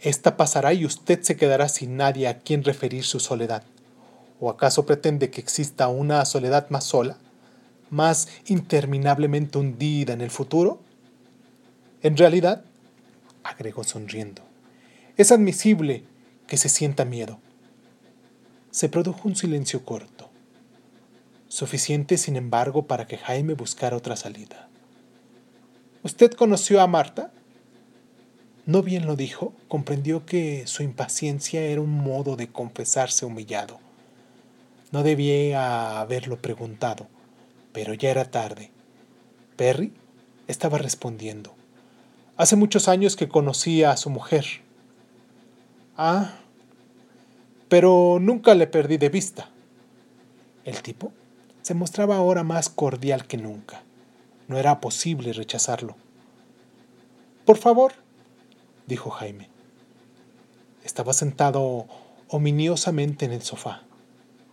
esta 0.00 0.38
pasará 0.38 0.72
y 0.72 0.86
usted 0.86 1.22
se 1.22 1.36
quedará 1.36 1.68
sin 1.68 1.96
nadie 1.96 2.28
a 2.28 2.38
quien 2.38 2.64
referir 2.64 3.04
su 3.04 3.20
soledad. 3.20 3.62
¿O 4.40 4.48
acaso 4.48 4.86
pretende 4.86 5.30
que 5.30 5.40
exista 5.40 5.88
una 5.88 6.24
soledad 6.24 6.70
más 6.70 6.84
sola, 6.84 7.18
más 7.90 8.28
interminablemente 8.46 9.58
hundida 9.58 10.14
en 10.14 10.20
el 10.20 10.30
futuro? 10.30 10.87
En 12.02 12.16
realidad, 12.16 12.64
agregó 13.42 13.84
sonriendo, 13.84 14.42
es 15.16 15.32
admisible 15.32 16.04
que 16.46 16.56
se 16.56 16.68
sienta 16.68 17.04
miedo. 17.04 17.40
Se 18.70 18.88
produjo 18.88 19.28
un 19.28 19.36
silencio 19.36 19.84
corto 19.84 20.28
suficiente 21.48 22.18
sin 22.18 22.36
embargo 22.36 22.86
para 22.86 23.06
que 23.06 23.16
Jaime 23.16 23.54
buscara 23.54 23.96
otra 23.96 24.16
salida. 24.16 24.68
¿Usted 26.02 26.32
conoció 26.32 26.80
a 26.80 26.86
Marta? 26.86 27.32
No 28.66 28.82
bien 28.82 29.06
lo 29.06 29.16
dijo, 29.16 29.54
comprendió 29.66 30.26
que 30.26 30.66
su 30.66 30.82
impaciencia 30.82 31.62
era 31.62 31.80
un 31.80 31.90
modo 31.90 32.36
de 32.36 32.48
confesarse 32.48 33.24
humillado. 33.24 33.80
No 34.92 35.02
debía 35.02 36.00
haberlo 36.00 36.40
preguntado, 36.40 37.08
pero 37.72 37.94
ya 37.94 38.10
era 38.10 38.30
tarde. 38.30 38.70
Perry 39.56 39.92
estaba 40.46 40.78
respondiendo. 40.78 41.54
Hace 42.38 42.54
muchos 42.54 42.86
años 42.86 43.16
que 43.16 43.28
conocía 43.28 43.90
a 43.90 43.96
su 43.96 44.10
mujer. 44.10 44.46
Ah, 45.96 46.34
pero 47.68 48.18
nunca 48.20 48.54
le 48.54 48.68
perdí 48.68 48.96
de 48.96 49.08
vista. 49.08 49.50
El 50.64 50.80
tipo 50.82 51.12
se 51.62 51.74
mostraba 51.74 52.14
ahora 52.14 52.44
más 52.44 52.68
cordial 52.68 53.26
que 53.26 53.38
nunca. 53.38 53.82
No 54.46 54.56
era 54.56 54.80
posible 54.80 55.32
rechazarlo. 55.32 55.96
Por 57.44 57.58
favor, 57.58 57.94
dijo 58.86 59.10
Jaime. 59.10 59.50
Estaba 60.84 61.14
sentado 61.14 61.86
ominiosamente 62.28 63.24
en 63.24 63.32
el 63.32 63.42
sofá, 63.42 63.82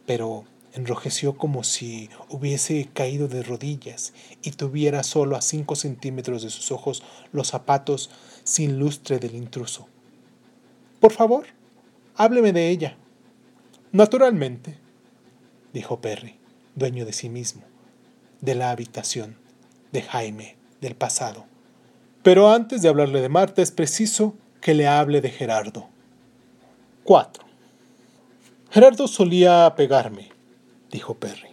pero 0.08 0.46
enrojeció 0.76 1.38
como 1.38 1.64
si 1.64 2.10
hubiese 2.30 2.90
caído 2.94 3.28
de 3.28 3.44
rodillas 3.44 4.14
y 4.44 4.52
tuviera 4.52 5.04
solo 5.04 5.36
a 5.36 5.42
cinco 5.42 5.76
centímetros 5.76 6.44
de 6.44 6.50
sus 6.50 6.72
ojos 6.72 7.04
los 7.32 7.48
zapatos 7.48 8.10
sin 8.44 8.80
lustre 8.80 9.20
del 9.20 9.36
intruso. 9.36 9.88
Por 11.00 11.12
favor, 11.12 11.46
hábleme 12.16 12.54
de 12.54 12.70
ella. 12.70 12.98
Naturalmente, 13.92 14.78
dijo 15.74 16.02
Perry 16.02 16.40
dueño 16.76 17.06
de 17.06 17.14
sí 17.14 17.30
mismo, 17.30 17.64
de 18.42 18.54
la 18.54 18.70
habitación, 18.70 19.38
de 19.92 20.02
Jaime, 20.02 20.58
del 20.82 20.96
pasado. 20.96 21.46
Pero 22.22 22.52
antes 22.52 22.82
de 22.82 22.90
hablarle 22.90 23.22
de 23.22 23.30
Marta 23.30 23.62
es 23.62 23.72
preciso 23.72 24.36
que 24.62 24.74
le 24.74 24.88
hable 24.88 25.22
de 25.22 25.30
Gerardo. 25.30 25.88
4. 27.06 27.46
Gerardo 28.72 29.08
solía 29.08 29.74
pegarme, 29.78 30.30
dijo 30.96 31.16
Perry. 31.16 31.50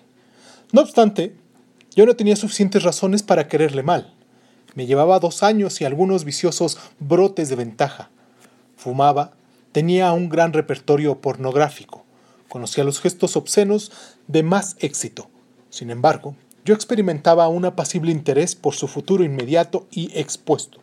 No 0.71 0.83
obstante, 0.83 1.35
yo 1.95 2.07
no 2.07 2.15
tenía 2.15 2.37
suficientes 2.37 2.85
razones 2.85 3.23
para 3.23 3.49
quererle 3.49 3.83
mal. 3.83 4.15
Me 4.75 4.87
llevaba 4.87 5.19
dos 5.19 5.43
años 5.43 5.81
y 5.81 5.85
algunos 5.85 6.25
viciosos 6.25 6.79
brotes 7.01 7.49
de 7.49 7.57
ventaja. 7.57 8.09
Fumaba, 8.77 9.33
tenía 9.73 10.13
un 10.13 10.29
gran 10.29 10.53
repertorio 10.53 11.21
pornográfico, 11.21 12.05
conocía 12.49 12.85
los 12.85 13.01
gestos 13.01 13.37
obscenos 13.37 13.91
de 14.29 14.43
más 14.43 14.77
éxito. 14.79 15.29
Sin 15.71 15.91
embargo, 15.91 16.37
yo 16.65 16.75
experimentaba 16.75 17.49
un 17.49 17.65
apacible 17.65 18.13
interés 18.13 18.55
por 18.55 18.75
su 18.75 18.87
futuro 18.87 19.25
inmediato 19.25 19.89
y 19.91 20.17
expuesto. 20.19 20.79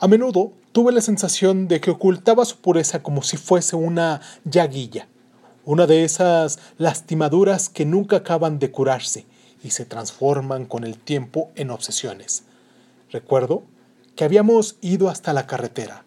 A 0.00 0.08
menudo 0.08 0.52
tuve 0.72 0.92
la 0.92 1.02
sensación 1.02 1.68
de 1.68 1.80
que 1.80 1.90
ocultaba 1.90 2.44
su 2.46 2.56
pureza 2.56 3.02
como 3.02 3.22
si 3.22 3.36
fuese 3.36 3.76
una 3.76 4.22
llaguilla, 4.44 5.08
una 5.68 5.86
de 5.86 6.02
esas 6.02 6.60
lastimaduras 6.78 7.68
que 7.68 7.84
nunca 7.84 8.16
acaban 8.16 8.58
de 8.58 8.70
curarse 8.70 9.26
y 9.62 9.68
se 9.68 9.84
transforman 9.84 10.64
con 10.64 10.82
el 10.82 10.96
tiempo 10.96 11.50
en 11.56 11.70
obsesiones. 11.70 12.44
Recuerdo 13.12 13.64
que 14.16 14.24
habíamos 14.24 14.76
ido 14.80 15.10
hasta 15.10 15.34
la 15.34 15.46
carretera. 15.46 16.04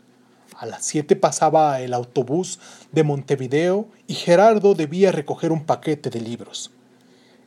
A 0.58 0.66
las 0.66 0.84
siete 0.84 1.16
pasaba 1.16 1.80
el 1.80 1.94
autobús 1.94 2.60
de 2.92 3.04
Montevideo 3.04 3.88
y 4.08 4.16
Gerardo 4.16 4.74
debía 4.74 5.12
recoger 5.12 5.52
un 5.52 5.64
paquete 5.64 6.10
de 6.10 6.22
libros. 6.22 6.72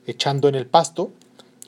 Echando 0.06 0.47
en 0.47 0.54
el 0.54 0.68
pasto, 0.68 1.11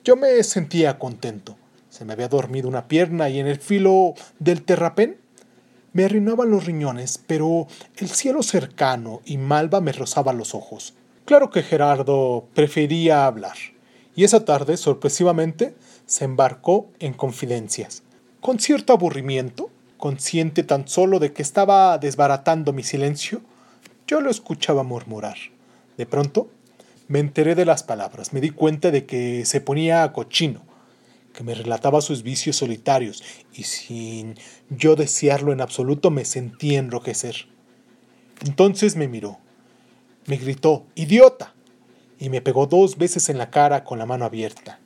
yo 0.05 0.15
me 0.15 0.41
sentía 0.45 1.01
contento. 1.01 1.57
Se 1.91 2.05
me 2.05 2.13
había 2.13 2.29
dormido 2.29 2.69
una 2.69 2.87
pierna 2.87 3.29
y 3.31 3.41
en 3.41 3.49
el 3.49 3.59
filo 3.59 4.15
del 4.39 4.63
terrapén 4.63 5.26
me 5.97 6.05
arruinaban 6.05 6.51
los 6.51 6.67
riñones, 6.67 7.17
pero 7.27 7.69
el 7.97 8.11
cielo 8.11 8.43
cercano 8.43 9.23
y 9.25 9.39
malva 9.39 9.81
me 9.81 9.93
rozaba 9.93 10.35
los 10.35 10.55
ojos. 10.55 10.93
Claro 11.25 11.49
que 11.49 11.63
Gerardo 11.63 12.45
prefería 12.53 13.25
hablar, 13.25 13.57
y 14.15 14.25
esa 14.25 14.45
tarde, 14.45 14.77
sorpresivamente, 14.77 15.75
se 16.05 16.27
embarcó 16.27 16.89
en 16.99 17.15
confidencias. 17.15 18.03
Con 18.43 18.59
cierto 18.59 18.93
aburrimiento, 18.93 19.71
consciente 19.97 20.65
tan 20.65 20.87
solo 20.87 21.19
de 21.19 21.33
que 21.33 21.41
estaba 21.41 21.97
desbaratando 21.97 22.75
mi 22.75 22.83
silencio, 22.83 23.41
yo 24.07 24.21
lo 24.21 24.29
escuchaba 24.29 24.83
murmurar. 24.83 25.39
De 25.97 26.05
pronto, 26.05 26.51
me 27.09 27.21
enteré 27.21 27.55
de 27.55 27.65
las 27.65 27.83
palabras, 27.83 28.35
me 28.35 28.43
di 28.43 28.51
cuenta 28.51 28.91
de 28.91 29.07
que 29.07 29.47
se 29.47 29.63
ponía 29.63 30.13
cochino, 30.13 30.61
que 31.37 31.45
me 31.45 31.55
relataba 31.55 32.01
sus 32.01 32.23
vicios 32.23 32.57
solitarios 32.57 33.23
y 33.53 33.65
sin 33.65 34.37
yo 34.71 34.97
desearlo 34.97 35.53
en 35.53 35.61
absoluto 35.61 36.11
me 36.11 36.25
sentí 36.25 36.77
enrojecer. 36.77 37.47
Entonces 38.47 38.97
me 38.97 39.07
miró, 39.07 39.39
me 40.25 40.39
gritó, 40.39 40.87
¡Idiota! 40.95 41.53
y 42.19 42.31
me 42.31 42.41
pegó 42.41 42.67
dos 42.67 42.97
veces 42.97 43.29
en 43.29 43.37
la 43.37 43.51
cara 43.51 43.85
con 43.85 43.99
la 43.99 44.07
mano 44.07 44.25
abierta. 44.25 44.81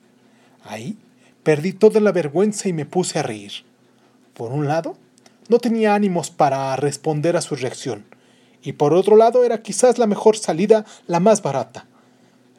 Ahí 0.64 0.98
perdí 1.44 1.72
toda 1.72 2.00
la 2.00 2.10
vergüenza 2.10 2.68
y 2.68 2.72
me 2.72 2.84
puse 2.84 3.20
a 3.20 3.22
reír. 3.22 3.52
Por 4.34 4.50
un 4.50 4.66
lado, 4.66 4.96
no 5.48 5.58
tenía 5.60 5.94
ánimos 5.94 6.32
para 6.32 6.74
responder 6.74 7.36
a 7.36 7.42
su 7.42 7.54
reacción, 7.54 8.06
y 8.60 8.72
por 8.72 8.92
otro 8.92 9.14
lado 9.14 9.44
era 9.44 9.62
quizás 9.62 9.98
la 9.98 10.08
mejor 10.08 10.36
salida, 10.36 10.84
la 11.06 11.20
más 11.20 11.42
barata. 11.42 11.86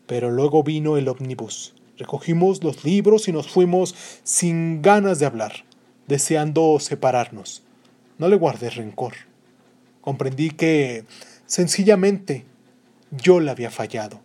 Pero 0.07 0.31
luego 0.31 0.63
vino 0.63 0.95
el 0.95 1.10
ómnibus. 1.10 1.74
Recogimos 1.98 2.63
los 2.63 2.83
libros 2.83 3.27
y 3.27 3.31
nos 3.31 3.50
fuimos 3.50 3.95
sin 4.24 4.81
ganas 4.81 5.19
de 5.19 5.25
hablar, 5.25 5.65
deseando 6.07 6.79
separarnos. 6.79 7.63
No 8.17 8.27
le 8.27 8.36
guardé 8.36 8.69
rencor. 8.69 9.13
Comprendí 10.01 10.51
que, 10.51 11.05
sencillamente, 11.45 12.45
yo 13.12 13.39
le 13.39 13.51
había 13.51 13.69
fallado. 13.69 14.21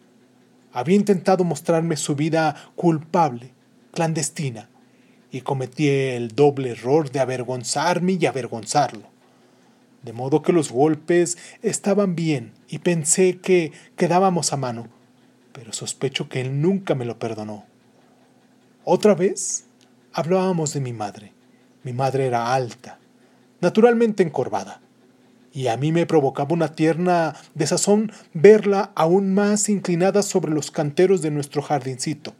Había 0.72 0.96
intentado 0.96 1.44
mostrarme 1.44 1.96
su 1.96 2.14
vida 2.14 2.54
culpable, 2.76 3.52
clandestina, 3.92 4.68
y 5.30 5.40
cometí 5.40 5.88
el 5.88 6.28
doble 6.28 6.70
error 6.70 7.10
de 7.10 7.20
avergonzarme 7.20 8.12
y 8.20 8.26
avergonzarlo. 8.26 9.04
De 10.02 10.12
modo 10.12 10.42
que 10.42 10.52
los 10.52 10.70
golpes 10.70 11.36
estaban 11.62 12.14
bien 12.14 12.52
y 12.68 12.78
pensé 12.78 13.38
que 13.38 13.72
quedábamos 13.96 14.52
a 14.52 14.56
mano, 14.56 14.88
pero 15.56 15.72
sospecho 15.72 16.28
que 16.28 16.42
él 16.42 16.60
nunca 16.60 16.94
me 16.94 17.06
lo 17.06 17.18
perdonó. 17.18 17.64
Otra 18.84 19.14
vez 19.14 19.64
hablábamos 20.12 20.74
de 20.74 20.80
mi 20.80 20.92
madre. 20.92 21.32
Mi 21.82 21.94
madre 21.94 22.26
era 22.26 22.52
alta, 22.52 22.98
naturalmente 23.62 24.22
encorvada, 24.22 24.82
y 25.54 25.68
a 25.68 25.78
mí 25.78 25.92
me 25.92 26.04
provocaba 26.04 26.52
una 26.52 26.74
tierna 26.74 27.34
desazón 27.54 28.12
verla 28.34 28.92
aún 28.94 29.32
más 29.32 29.70
inclinada 29.70 30.22
sobre 30.22 30.52
los 30.52 30.70
canteros 30.70 31.22
de 31.22 31.30
nuestro 31.30 31.62
jardincito, 31.62 32.34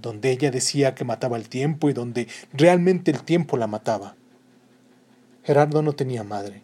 donde 0.00 0.30
ella 0.30 0.52
decía 0.52 0.94
que 0.94 1.04
mataba 1.04 1.38
el 1.38 1.48
tiempo 1.48 1.90
y 1.90 1.94
donde 1.94 2.28
realmente 2.52 3.10
el 3.10 3.24
tiempo 3.24 3.56
la 3.56 3.66
mataba. 3.66 4.14
Gerardo 5.42 5.82
no 5.82 5.94
tenía 5.94 6.22
madre, 6.22 6.62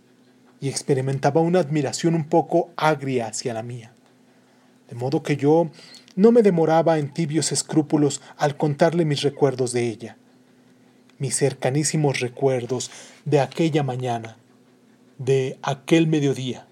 y 0.61 0.68
experimentaba 0.68 1.40
una 1.40 1.59
admiración 1.59 2.14
un 2.14 2.29
poco 2.29 2.71
agria 2.77 3.27
hacia 3.27 3.53
la 3.53 3.64
mía 3.64 3.91
de 4.92 4.98
modo 4.98 5.22
que 5.22 5.38
yo 5.38 5.70
no 6.16 6.33
me 6.33 6.42
demoraba 6.42 6.98
en 6.98 7.14
tibios 7.14 7.50
escrúpulos 7.50 8.20
al 8.37 8.59
contarle 8.59 9.07
mis 9.07 9.22
recuerdos 9.22 9.72
de 9.72 9.88
ella, 9.88 10.18
mis 11.18 11.35
cercanísimos 11.35 12.20
recuerdos 12.20 12.90
de 13.24 13.40
aquella 13.40 13.83
mañana, 13.83 14.37
de 15.16 15.59
aquel 15.62 16.09
mediodía, 16.09 16.68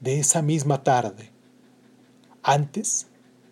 de 0.00 0.20
esa 0.20 0.40
misma 0.40 0.82
tarde, 0.84 1.30
antes 2.42 3.08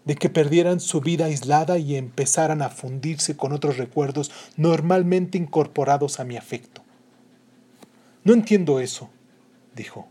de 0.07 0.15
que 0.15 0.31
perdieran 0.31 0.81
su 0.81 1.03
vida 1.03 1.27
aislada 1.27 1.77
y 1.77 1.97
empezaran 1.97 2.63
a 2.63 2.71
fundirse 2.71 3.37
con 3.37 3.53
otros 3.53 3.77
recuerdos 3.77 4.31
normalmente 4.57 5.37
incorporados 5.37 6.19
a 6.19 6.25
mi 6.25 6.39
afecto. 6.39 6.83
No 8.25 8.33
entiendo 8.33 8.81
eso, 8.81 9.11
dijo. 9.75 10.09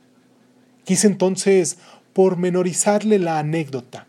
Quise 0.83 1.07
entonces 1.07 1.79
pormenorizarle 2.15 3.19
la 3.19 3.39
anécdota, 3.39 4.07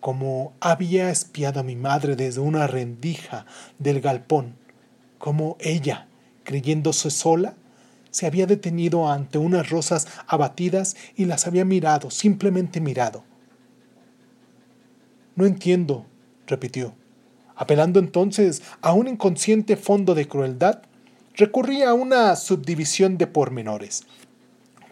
como 0.00 0.52
había 0.60 1.08
espiado 1.08 1.60
a 1.60 1.62
mi 1.62 1.74
madre 1.74 2.14
desde 2.14 2.42
una 2.42 2.66
rendija 2.66 3.46
del 3.78 4.02
galpón, 4.02 4.54
como 5.16 5.56
ella, 5.58 6.08
creyéndose 6.44 7.10
sola, 7.10 7.54
se 8.10 8.26
había 8.26 8.46
detenido 8.46 9.10
ante 9.10 9.38
unas 9.38 9.70
rosas 9.70 10.06
abatidas 10.26 10.94
y 11.16 11.24
las 11.24 11.46
había 11.46 11.64
mirado, 11.64 12.10
simplemente 12.10 12.82
mirado. 12.82 13.24
No 15.36 15.46
entiendo, 15.46 16.04
repitió. 16.46 16.94
Apelando 17.54 17.98
entonces 17.98 18.62
a 18.82 18.92
un 18.92 19.08
inconsciente 19.08 19.78
fondo 19.78 20.14
de 20.14 20.28
crueldad, 20.28 20.82
recurría 21.32 21.88
a 21.88 21.94
una 21.94 22.36
subdivisión 22.36 23.16
de 23.16 23.26
pormenores, 23.26 24.04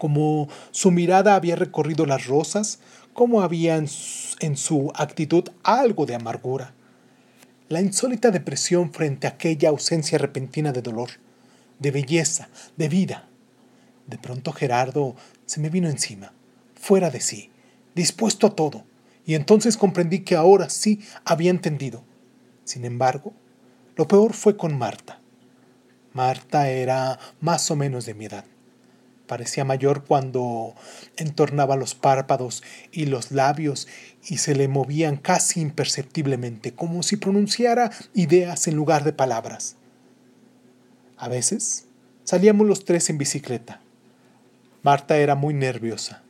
como 0.05 0.51
su 0.71 0.91
mirada 0.91 1.35
había 1.35 1.57
recorrido 1.57 2.05
las 2.05 2.27
rosas, 2.27 2.79
como 3.15 3.41
había 3.41 3.77
en 3.77 3.89
su, 3.89 4.93
actitud 4.95 5.49
algo 5.63 6.05
de 6.05 6.15
amargura. 6.15 6.75
La 7.71 7.81
insólita 7.81 8.31
depresión 8.31 8.93
frente 8.93 9.27
a 9.27 9.31
aquella 9.31 9.71
ausencia 9.71 10.19
repentina 10.19 10.73
de 10.73 10.83
dolor, 10.83 11.09
de 11.79 11.91
belleza, 11.91 12.51
de 12.77 12.91
vida. 12.91 13.31
De 14.07 14.19
pronto 14.19 14.53
Gerardo 14.53 15.17
se 15.47 15.59
me 15.59 15.71
vino 15.71 15.89
encima, 15.89 16.35
fuera 16.75 17.09
de 17.09 17.23
sí, 17.23 17.51
dispuesto 17.95 18.49
a 18.49 18.55
todo, 18.55 18.85
y 19.25 19.37
entonces 19.37 19.79
comprendí 19.79 20.19
que 20.19 20.37
ahora 20.37 20.69
sí 20.69 21.01
había 21.25 21.49
entendido. 21.51 22.05
Sin 22.65 22.85
embargo, 22.85 23.33
lo 23.97 24.07
peor 24.07 24.35
fue 24.35 24.59
con 24.59 24.77
Marta. 24.77 25.23
Marta 26.13 26.69
era 26.69 27.19
más 27.41 27.71
o 27.71 27.77
menos 27.77 28.05
de 28.05 28.13
mi 28.13 28.27
edad. 28.27 28.45
Parecía 29.27 29.65
mayor 29.65 30.05
cuando 30.05 30.75
entornaba 31.17 31.77
los 31.77 31.95
párpados 31.95 32.63
y 32.93 33.07
los 33.07 33.33
labios 33.33 33.89
y 34.29 34.37
se 34.39 34.55
le 34.55 34.69
movían 34.69 35.17
casi 35.17 35.61
imperceptiblemente, 35.61 36.75
como 36.75 37.03
si 37.03 37.17
pronunciara 37.17 37.91
ideas 38.13 38.69
en 38.69 38.77
lugar 38.77 39.03
de 39.03 39.15
palabras. 39.15 39.77
A 41.17 41.29
veces 41.29 41.87
salíamos 42.25 42.67
los 42.67 42.85
tres 42.85 43.09
en 43.09 43.17
bicicleta. 43.17 43.81
Marta 44.83 45.17
era 45.17 45.35
muy 45.35 45.55
nerviosa. 45.55 46.23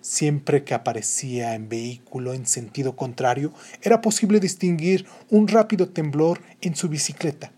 Siempre 0.00 0.62
que 0.62 0.74
aparecía 0.74 1.56
en 1.56 1.68
vehículo 1.68 2.34
en 2.34 2.46
sentido 2.46 2.94
contrario, 2.94 3.52
era 3.82 4.00
posible 4.00 4.38
distinguir 4.38 5.06
un 5.28 5.48
rápido 5.48 5.88
temblor 5.88 6.40
en 6.60 6.76
su 6.76 6.88
bicicleta 6.88 7.50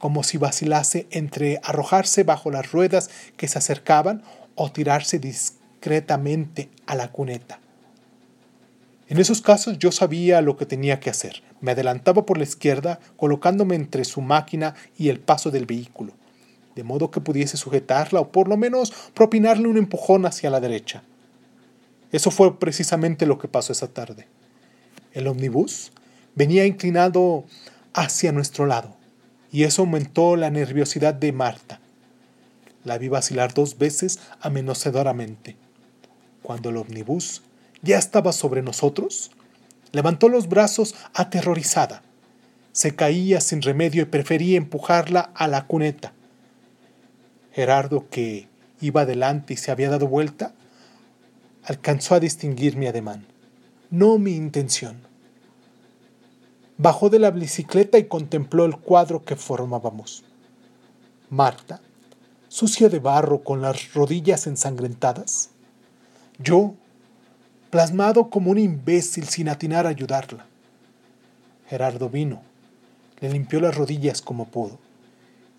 como 0.00 0.24
si 0.24 0.38
vacilase 0.38 1.06
entre 1.10 1.60
arrojarse 1.62 2.24
bajo 2.24 2.50
las 2.50 2.72
ruedas 2.72 3.10
que 3.36 3.46
se 3.46 3.58
acercaban 3.58 4.22
o 4.56 4.72
tirarse 4.72 5.20
discretamente 5.20 6.70
a 6.86 6.96
la 6.96 7.12
cuneta. 7.12 7.60
En 9.08 9.18
esos 9.18 9.42
casos 9.42 9.78
yo 9.78 9.92
sabía 9.92 10.40
lo 10.40 10.56
que 10.56 10.66
tenía 10.66 11.00
que 11.00 11.10
hacer. 11.10 11.42
Me 11.60 11.72
adelantaba 11.72 12.24
por 12.24 12.38
la 12.38 12.44
izquierda, 12.44 12.98
colocándome 13.16 13.74
entre 13.74 14.04
su 14.04 14.22
máquina 14.22 14.74
y 14.96 15.10
el 15.10 15.20
paso 15.20 15.50
del 15.52 15.66
vehículo. 15.66 16.14
de 16.76 16.84
modo 16.84 17.10
que 17.10 17.20
pudiese 17.20 17.56
sujetarla 17.56 18.20
o 18.20 18.30
por 18.30 18.48
lo 18.48 18.56
menos 18.56 18.92
propinarle 19.12 19.66
un 19.66 19.76
empujón 19.76 20.24
hacia 20.24 20.50
la 20.50 20.60
derecha. 20.60 21.02
Eso 22.12 22.30
fue 22.30 22.58
precisamente 22.58 23.26
lo 23.26 23.38
que 23.38 23.48
pasó 23.48 23.72
esa 23.72 23.88
tarde. 23.88 24.28
El 25.12 25.26
omnibus 25.26 25.90
venía 26.36 26.64
inclinado 26.64 27.44
hacia 27.92 28.30
nuestro 28.30 28.66
lado, 28.66 28.96
y 29.52 29.64
eso 29.64 29.82
aumentó 29.82 30.36
la 30.36 30.50
nerviosidad 30.50 31.14
de 31.14 31.32
Marta. 31.32 31.80
La 32.84 32.98
vi 32.98 33.08
vacilar 33.08 33.52
dos 33.52 33.78
veces 33.78 34.20
amenazadoramente. 34.40 35.56
Cuando 36.42 36.70
el 36.70 36.76
omnibus 36.76 37.42
ya 37.82 37.98
estaba 37.98 38.32
sobre 38.32 38.62
nosotros, 38.62 39.30
levantó 39.92 40.28
los 40.28 40.48
brazos 40.48 40.94
aterrorizada. 41.14 42.02
Se 42.72 42.94
caía 42.94 43.40
sin 43.40 43.62
remedio 43.62 44.02
y 44.02 44.06
prefería 44.06 44.56
empujarla 44.56 45.30
a 45.34 45.48
la 45.48 45.66
cuneta. 45.66 46.12
Gerardo, 47.52 48.08
que 48.08 48.48
iba 48.80 49.02
adelante 49.02 49.54
y 49.54 49.56
se 49.56 49.70
había 49.70 49.90
dado 49.90 50.06
vuelta, 50.06 50.54
alcanzó 51.64 52.14
a 52.14 52.20
distinguir 52.20 52.76
mi 52.76 52.86
ademán, 52.86 53.26
no 53.90 54.18
mi 54.18 54.36
intención. 54.36 55.09
Bajó 56.82 57.10
de 57.10 57.18
la 57.18 57.30
bicicleta 57.30 57.98
y 57.98 58.04
contempló 58.04 58.64
el 58.64 58.78
cuadro 58.78 59.22
que 59.22 59.36
formábamos. 59.36 60.24
Marta, 61.28 61.82
sucia 62.48 62.88
de 62.88 63.00
barro 63.00 63.44
con 63.44 63.60
las 63.60 63.92
rodillas 63.92 64.46
ensangrentadas. 64.46 65.50
Yo, 66.38 66.72
plasmado 67.68 68.30
como 68.30 68.50
un 68.50 68.56
imbécil 68.56 69.28
sin 69.28 69.50
atinar 69.50 69.84
a 69.84 69.90
ayudarla. 69.90 70.46
Gerardo 71.68 72.08
vino, 72.08 72.40
le 73.20 73.28
limpió 73.28 73.60
las 73.60 73.76
rodillas 73.76 74.22
como 74.22 74.46
pudo, 74.46 74.78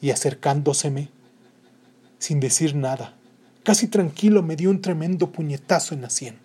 y 0.01 0.09
acercándoseme, 0.09 1.09
sin 2.17 2.39
decir 2.39 2.75
nada, 2.75 3.13
casi 3.61 3.87
tranquilo 3.87 4.41
me 4.41 4.55
dio 4.55 4.71
un 4.71 4.81
tremendo 4.81 5.31
puñetazo 5.31 5.93
en 5.93 6.01
la 6.01 6.09
sien. 6.09 6.39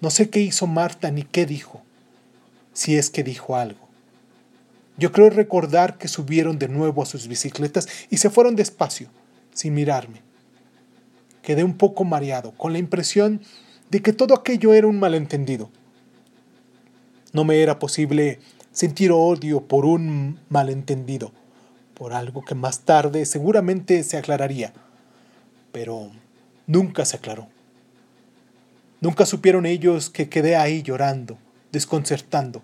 No 0.00 0.08
sé 0.08 0.30
qué 0.30 0.40
hizo 0.40 0.66
Marta 0.66 1.10
ni 1.10 1.24
qué 1.24 1.44
dijo 1.44 1.82
si 2.72 2.96
es 2.96 3.10
que 3.10 3.22
dijo 3.22 3.56
algo. 3.56 3.88
Yo 4.96 5.12
creo 5.12 5.30
recordar 5.30 5.98
que 5.98 6.08
subieron 6.08 6.58
de 6.58 6.68
nuevo 6.68 7.02
a 7.02 7.06
sus 7.06 7.26
bicicletas 7.26 7.88
y 8.10 8.18
se 8.18 8.30
fueron 8.30 8.56
despacio, 8.56 9.08
sin 9.52 9.74
mirarme. 9.74 10.22
Quedé 11.42 11.64
un 11.64 11.76
poco 11.76 12.04
mareado, 12.04 12.52
con 12.52 12.72
la 12.72 12.78
impresión 12.78 13.40
de 13.90 14.00
que 14.00 14.12
todo 14.12 14.34
aquello 14.34 14.74
era 14.74 14.86
un 14.86 14.98
malentendido. 14.98 15.70
No 17.32 17.44
me 17.44 17.60
era 17.60 17.78
posible 17.78 18.38
sentir 18.70 19.12
odio 19.12 19.62
por 19.62 19.84
un 19.84 20.38
malentendido, 20.48 21.32
por 21.94 22.12
algo 22.12 22.44
que 22.44 22.54
más 22.54 22.80
tarde 22.80 23.26
seguramente 23.26 24.02
se 24.02 24.16
aclararía, 24.16 24.72
pero 25.72 26.10
nunca 26.66 27.04
se 27.04 27.16
aclaró. 27.16 27.48
Nunca 29.00 29.26
supieron 29.26 29.66
ellos 29.66 30.10
que 30.10 30.28
quedé 30.28 30.54
ahí 30.56 30.82
llorando, 30.82 31.38
desconcertando, 31.72 32.62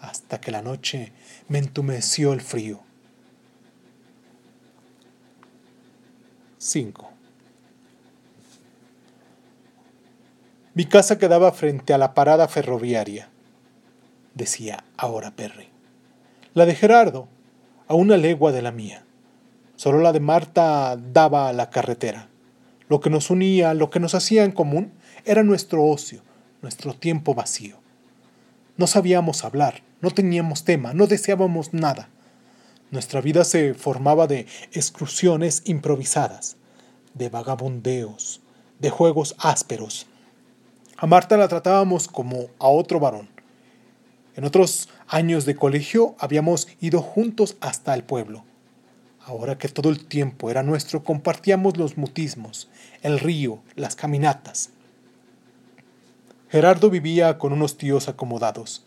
hasta 0.00 0.40
que 0.40 0.50
la 0.50 0.62
noche 0.62 1.12
me 1.48 1.58
entumeció 1.58 2.32
el 2.32 2.40
frío. 2.40 2.80
5. 6.58 7.10
Mi 10.74 10.84
casa 10.84 11.18
quedaba 11.18 11.52
frente 11.52 11.92
a 11.92 11.98
la 11.98 12.14
parada 12.14 12.48
ferroviaria, 12.48 13.28
decía 14.34 14.84
ahora 14.96 15.30
Perry. 15.32 15.68
La 16.54 16.66
de 16.66 16.74
Gerardo, 16.74 17.28
a 17.88 17.94
una 17.94 18.16
legua 18.16 18.52
de 18.52 18.62
la 18.62 18.70
mía. 18.70 19.04
Solo 19.74 19.98
la 19.98 20.12
de 20.12 20.20
Marta 20.20 20.96
daba 20.96 21.48
a 21.48 21.52
la 21.52 21.70
carretera. 21.70 22.28
Lo 22.88 23.00
que 23.00 23.10
nos 23.10 23.30
unía, 23.30 23.74
lo 23.74 23.90
que 23.90 23.98
nos 23.98 24.14
hacía 24.14 24.44
en 24.44 24.52
común, 24.52 24.92
era 25.24 25.42
nuestro 25.42 25.84
ocio, 25.84 26.22
nuestro 26.62 26.94
tiempo 26.94 27.34
vacío. 27.34 27.79
No 28.80 28.86
sabíamos 28.86 29.44
hablar, 29.44 29.82
no 30.00 30.10
teníamos 30.10 30.64
tema, 30.64 30.94
no 30.94 31.06
deseábamos 31.06 31.74
nada. 31.74 32.08
Nuestra 32.90 33.20
vida 33.20 33.44
se 33.44 33.74
formaba 33.74 34.26
de 34.26 34.46
excursiones 34.72 35.60
improvisadas, 35.66 36.56
de 37.12 37.28
vagabundeos, 37.28 38.40
de 38.78 38.88
juegos 38.88 39.36
ásperos. 39.38 40.06
A 40.96 41.06
Marta 41.06 41.36
la 41.36 41.46
tratábamos 41.48 42.08
como 42.08 42.46
a 42.58 42.68
otro 42.68 42.98
varón. 42.98 43.28
En 44.34 44.44
otros 44.44 44.88
años 45.08 45.44
de 45.44 45.56
colegio 45.56 46.16
habíamos 46.18 46.66
ido 46.80 47.02
juntos 47.02 47.58
hasta 47.60 47.92
el 47.92 48.02
pueblo. 48.02 48.46
Ahora 49.26 49.58
que 49.58 49.68
todo 49.68 49.90
el 49.90 50.06
tiempo 50.06 50.48
era 50.48 50.62
nuestro, 50.62 51.04
compartíamos 51.04 51.76
los 51.76 51.98
mutismos, 51.98 52.70
el 53.02 53.20
río, 53.20 53.60
las 53.76 53.94
caminatas. 53.94 54.70
Gerardo 56.50 56.90
vivía 56.90 57.38
con 57.38 57.52
unos 57.52 57.76
tíos 57.76 58.08
acomodados, 58.08 58.84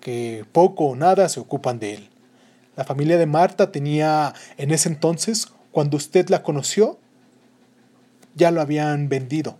que 0.00 0.44
poco 0.50 0.86
o 0.86 0.96
nada 0.96 1.28
se 1.28 1.38
ocupan 1.38 1.78
de 1.78 1.94
él. 1.94 2.08
La 2.74 2.82
familia 2.82 3.16
de 3.16 3.26
Marta 3.26 3.70
tenía 3.70 4.34
en 4.56 4.72
ese 4.72 4.88
entonces, 4.88 5.46
cuando 5.70 5.96
usted 5.96 6.28
la 6.30 6.42
conoció, 6.42 6.98
ya 8.34 8.50
lo 8.50 8.60
habían 8.60 9.08
vendido. 9.08 9.56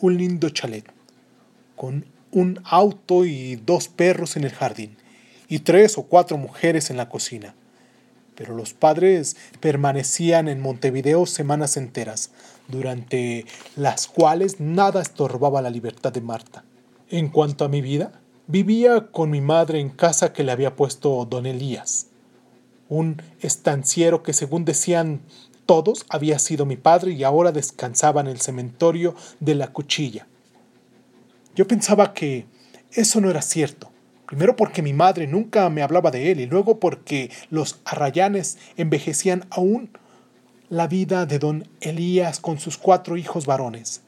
Un 0.00 0.16
lindo 0.16 0.48
chalet, 0.48 0.90
con 1.76 2.06
un 2.32 2.60
auto 2.64 3.26
y 3.26 3.56
dos 3.56 3.88
perros 3.88 4.38
en 4.38 4.44
el 4.44 4.52
jardín, 4.52 4.96
y 5.48 5.58
tres 5.58 5.98
o 5.98 6.04
cuatro 6.04 6.38
mujeres 6.38 6.88
en 6.88 6.96
la 6.96 7.10
cocina. 7.10 7.54
Pero 8.36 8.56
los 8.56 8.72
padres 8.72 9.36
permanecían 9.60 10.48
en 10.48 10.60
Montevideo 10.60 11.26
semanas 11.26 11.76
enteras, 11.76 12.30
durante 12.68 13.44
las 13.76 14.06
cuales 14.06 14.60
nada 14.60 15.02
estorbaba 15.02 15.60
la 15.60 15.68
libertad 15.68 16.10
de 16.10 16.22
Marta. 16.22 16.64
En 17.12 17.28
cuanto 17.28 17.64
a 17.64 17.68
mi 17.68 17.80
vida, 17.80 18.12
vivía 18.46 19.08
con 19.10 19.30
mi 19.30 19.40
madre 19.40 19.80
en 19.80 19.88
casa 19.90 20.32
que 20.32 20.44
le 20.44 20.52
había 20.52 20.76
puesto 20.76 21.24
don 21.24 21.44
Elías, 21.44 22.06
un 22.88 23.20
estanciero 23.40 24.22
que 24.22 24.32
según 24.32 24.64
decían 24.64 25.22
todos 25.66 26.06
había 26.08 26.38
sido 26.38 26.66
mi 26.66 26.76
padre 26.76 27.10
y 27.10 27.24
ahora 27.24 27.50
descansaba 27.50 28.20
en 28.20 28.28
el 28.28 28.40
cementerio 28.40 29.16
de 29.40 29.56
la 29.56 29.72
cuchilla. 29.72 30.28
Yo 31.56 31.66
pensaba 31.66 32.14
que 32.14 32.46
eso 32.92 33.20
no 33.20 33.28
era 33.28 33.42
cierto, 33.42 33.90
primero 34.26 34.54
porque 34.54 34.80
mi 34.80 34.92
madre 34.92 35.26
nunca 35.26 35.68
me 35.68 35.82
hablaba 35.82 36.12
de 36.12 36.30
él 36.30 36.38
y 36.38 36.46
luego 36.46 36.78
porque 36.78 37.32
los 37.50 37.80
arrayanes 37.84 38.56
envejecían 38.76 39.46
aún 39.50 39.90
la 40.68 40.86
vida 40.86 41.26
de 41.26 41.40
don 41.40 41.68
Elías 41.80 42.38
con 42.38 42.60
sus 42.60 42.78
cuatro 42.78 43.16
hijos 43.16 43.46
varones. 43.46 44.02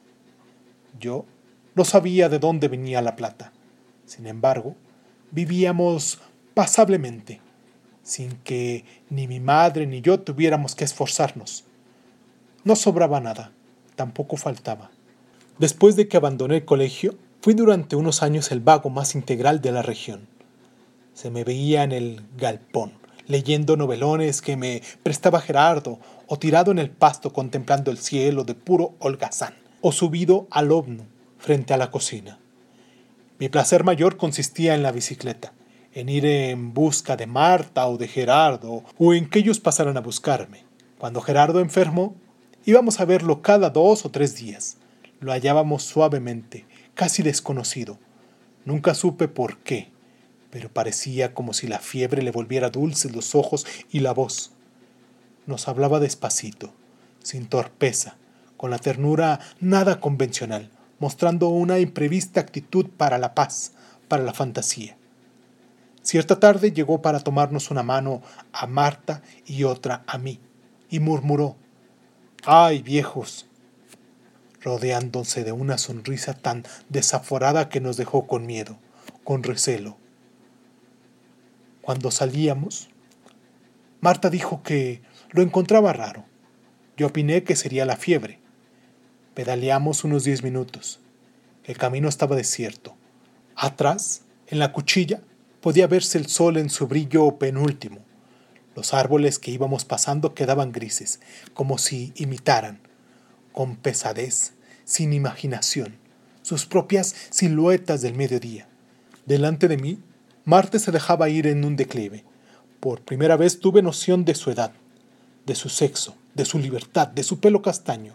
Yo 1.00 1.24
no 1.74 1.84
sabía 1.84 2.28
de 2.28 2.38
dónde 2.38 2.68
venía 2.68 3.00
la 3.02 3.16
plata. 3.16 3.52
Sin 4.04 4.26
embargo, 4.26 4.74
vivíamos 5.30 6.20
pasablemente, 6.54 7.40
sin 8.02 8.32
que 8.44 8.84
ni 9.08 9.26
mi 9.26 9.40
madre 9.40 9.86
ni 9.86 10.00
yo 10.00 10.20
tuviéramos 10.20 10.74
que 10.74 10.84
esforzarnos. 10.84 11.64
No 12.64 12.76
sobraba 12.76 13.20
nada, 13.20 13.52
tampoco 13.96 14.36
faltaba. 14.36 14.90
Después 15.58 15.96
de 15.96 16.08
que 16.08 16.16
abandoné 16.16 16.56
el 16.56 16.64
colegio, 16.64 17.14
fui 17.40 17.54
durante 17.54 17.96
unos 17.96 18.22
años 18.22 18.52
el 18.52 18.60
vago 18.60 18.90
más 18.90 19.14
integral 19.14 19.60
de 19.60 19.72
la 19.72 19.82
región. 19.82 20.28
Se 21.14 21.30
me 21.30 21.44
veía 21.44 21.84
en 21.84 21.92
el 21.92 22.22
galpón, 22.36 22.92
leyendo 23.26 23.76
novelones 23.76 24.42
que 24.42 24.56
me 24.56 24.82
prestaba 25.02 25.40
Gerardo, 25.40 25.98
o 26.26 26.38
tirado 26.38 26.70
en 26.70 26.78
el 26.78 26.90
pasto 26.90 27.32
contemplando 27.32 27.90
el 27.90 27.98
cielo 27.98 28.44
de 28.44 28.54
puro 28.54 28.94
holgazán, 28.98 29.54
o 29.80 29.92
subido 29.92 30.46
al 30.50 30.72
ovno 30.72 31.11
frente 31.42 31.74
a 31.74 31.76
la 31.76 31.90
cocina. 31.90 32.38
Mi 33.40 33.48
placer 33.48 33.82
mayor 33.82 34.16
consistía 34.16 34.76
en 34.76 34.84
la 34.84 34.92
bicicleta, 34.92 35.52
en 35.92 36.08
ir 36.08 36.24
en 36.24 36.72
busca 36.72 37.16
de 37.16 37.26
Marta 37.26 37.88
o 37.88 37.98
de 37.98 38.06
Gerardo, 38.06 38.84
o 38.96 39.12
en 39.12 39.28
que 39.28 39.40
ellos 39.40 39.58
pasaran 39.58 39.96
a 39.96 40.00
buscarme. 40.00 40.64
Cuando 40.98 41.20
Gerardo 41.20 41.58
enfermó, 41.58 42.14
íbamos 42.64 43.00
a 43.00 43.04
verlo 43.06 43.42
cada 43.42 43.70
dos 43.70 44.06
o 44.06 44.10
tres 44.10 44.36
días. 44.36 44.76
Lo 45.18 45.32
hallábamos 45.32 45.82
suavemente, 45.82 46.64
casi 46.94 47.24
desconocido. 47.24 47.98
Nunca 48.64 48.94
supe 48.94 49.26
por 49.26 49.58
qué, 49.58 49.90
pero 50.52 50.68
parecía 50.68 51.34
como 51.34 51.54
si 51.54 51.66
la 51.66 51.80
fiebre 51.80 52.22
le 52.22 52.30
volviera 52.30 52.70
dulces 52.70 53.16
los 53.16 53.34
ojos 53.34 53.66
y 53.90 53.98
la 53.98 54.12
voz. 54.12 54.52
Nos 55.46 55.66
hablaba 55.66 55.98
despacito, 55.98 56.72
sin 57.24 57.46
torpeza, 57.46 58.16
con 58.56 58.70
la 58.70 58.78
ternura 58.78 59.40
nada 59.58 59.98
convencional, 59.98 60.70
mostrando 61.02 61.48
una 61.48 61.80
imprevista 61.80 62.38
actitud 62.38 62.86
para 62.96 63.18
la 63.18 63.34
paz, 63.34 63.72
para 64.06 64.22
la 64.22 64.32
fantasía. 64.32 64.96
Cierta 66.00 66.38
tarde 66.38 66.70
llegó 66.70 67.02
para 67.02 67.18
tomarnos 67.18 67.72
una 67.72 67.82
mano 67.82 68.22
a 68.52 68.68
Marta 68.68 69.20
y 69.44 69.64
otra 69.64 70.04
a 70.06 70.16
mí, 70.18 70.38
y 70.90 71.00
murmuró, 71.00 71.56
¡Ay, 72.44 72.82
viejos! 72.82 73.46
rodeándose 74.60 75.42
de 75.42 75.50
una 75.50 75.76
sonrisa 75.76 76.34
tan 76.34 76.64
desaforada 76.88 77.68
que 77.68 77.80
nos 77.80 77.96
dejó 77.96 78.28
con 78.28 78.46
miedo, 78.46 78.78
con 79.24 79.42
recelo. 79.42 79.96
Cuando 81.80 82.12
salíamos, 82.12 82.90
Marta 84.00 84.30
dijo 84.30 84.62
que 84.62 85.02
lo 85.32 85.42
encontraba 85.42 85.92
raro. 85.92 86.24
Yo 86.96 87.08
opiné 87.08 87.42
que 87.42 87.56
sería 87.56 87.86
la 87.86 87.96
fiebre. 87.96 88.41
Pedaleamos 89.34 90.04
unos 90.04 90.24
diez 90.24 90.42
minutos. 90.42 91.00
El 91.64 91.78
camino 91.78 92.06
estaba 92.06 92.36
desierto. 92.36 92.94
Atrás, 93.56 94.24
en 94.46 94.58
la 94.58 94.72
cuchilla, 94.72 95.22
podía 95.62 95.86
verse 95.86 96.18
el 96.18 96.26
sol 96.26 96.58
en 96.58 96.68
su 96.68 96.86
brillo 96.86 97.38
penúltimo. 97.38 98.00
Los 98.76 98.92
árboles 98.92 99.38
que 99.38 99.50
íbamos 99.50 99.86
pasando 99.86 100.34
quedaban 100.34 100.70
grises, 100.70 101.20
como 101.54 101.78
si 101.78 102.12
imitaran, 102.16 102.80
con 103.52 103.76
pesadez, 103.76 104.52
sin 104.84 105.14
imaginación, 105.14 105.96
sus 106.42 106.66
propias 106.66 107.14
siluetas 107.30 108.02
del 108.02 108.14
mediodía. 108.14 108.68
Delante 109.24 109.66
de 109.66 109.78
mí, 109.78 109.98
Marte 110.44 110.78
se 110.78 110.92
dejaba 110.92 111.30
ir 111.30 111.46
en 111.46 111.64
un 111.64 111.76
declive. 111.76 112.24
Por 112.80 113.00
primera 113.00 113.38
vez 113.38 113.60
tuve 113.60 113.80
noción 113.80 114.26
de 114.26 114.34
su 114.34 114.50
edad, 114.50 114.72
de 115.46 115.54
su 115.54 115.70
sexo, 115.70 116.16
de 116.34 116.44
su 116.44 116.58
libertad, 116.58 117.08
de 117.08 117.22
su 117.22 117.40
pelo 117.40 117.62
castaño. 117.62 118.14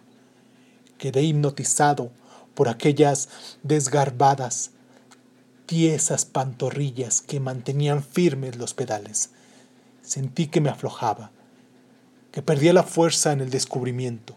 Quedé 0.97 1.23
hipnotizado 1.23 2.11
por 2.55 2.69
aquellas 2.69 3.29
desgarbadas, 3.63 4.71
tiesas 5.65 6.25
pantorrillas 6.25 7.21
que 7.21 7.39
mantenían 7.39 8.03
firmes 8.03 8.55
los 8.55 8.73
pedales. 8.73 9.31
Sentí 10.01 10.47
que 10.47 10.61
me 10.61 10.69
aflojaba, 10.69 11.31
que 12.31 12.41
perdía 12.41 12.73
la 12.73 12.83
fuerza 12.83 13.31
en 13.31 13.41
el 13.41 13.49
descubrimiento. 13.49 14.35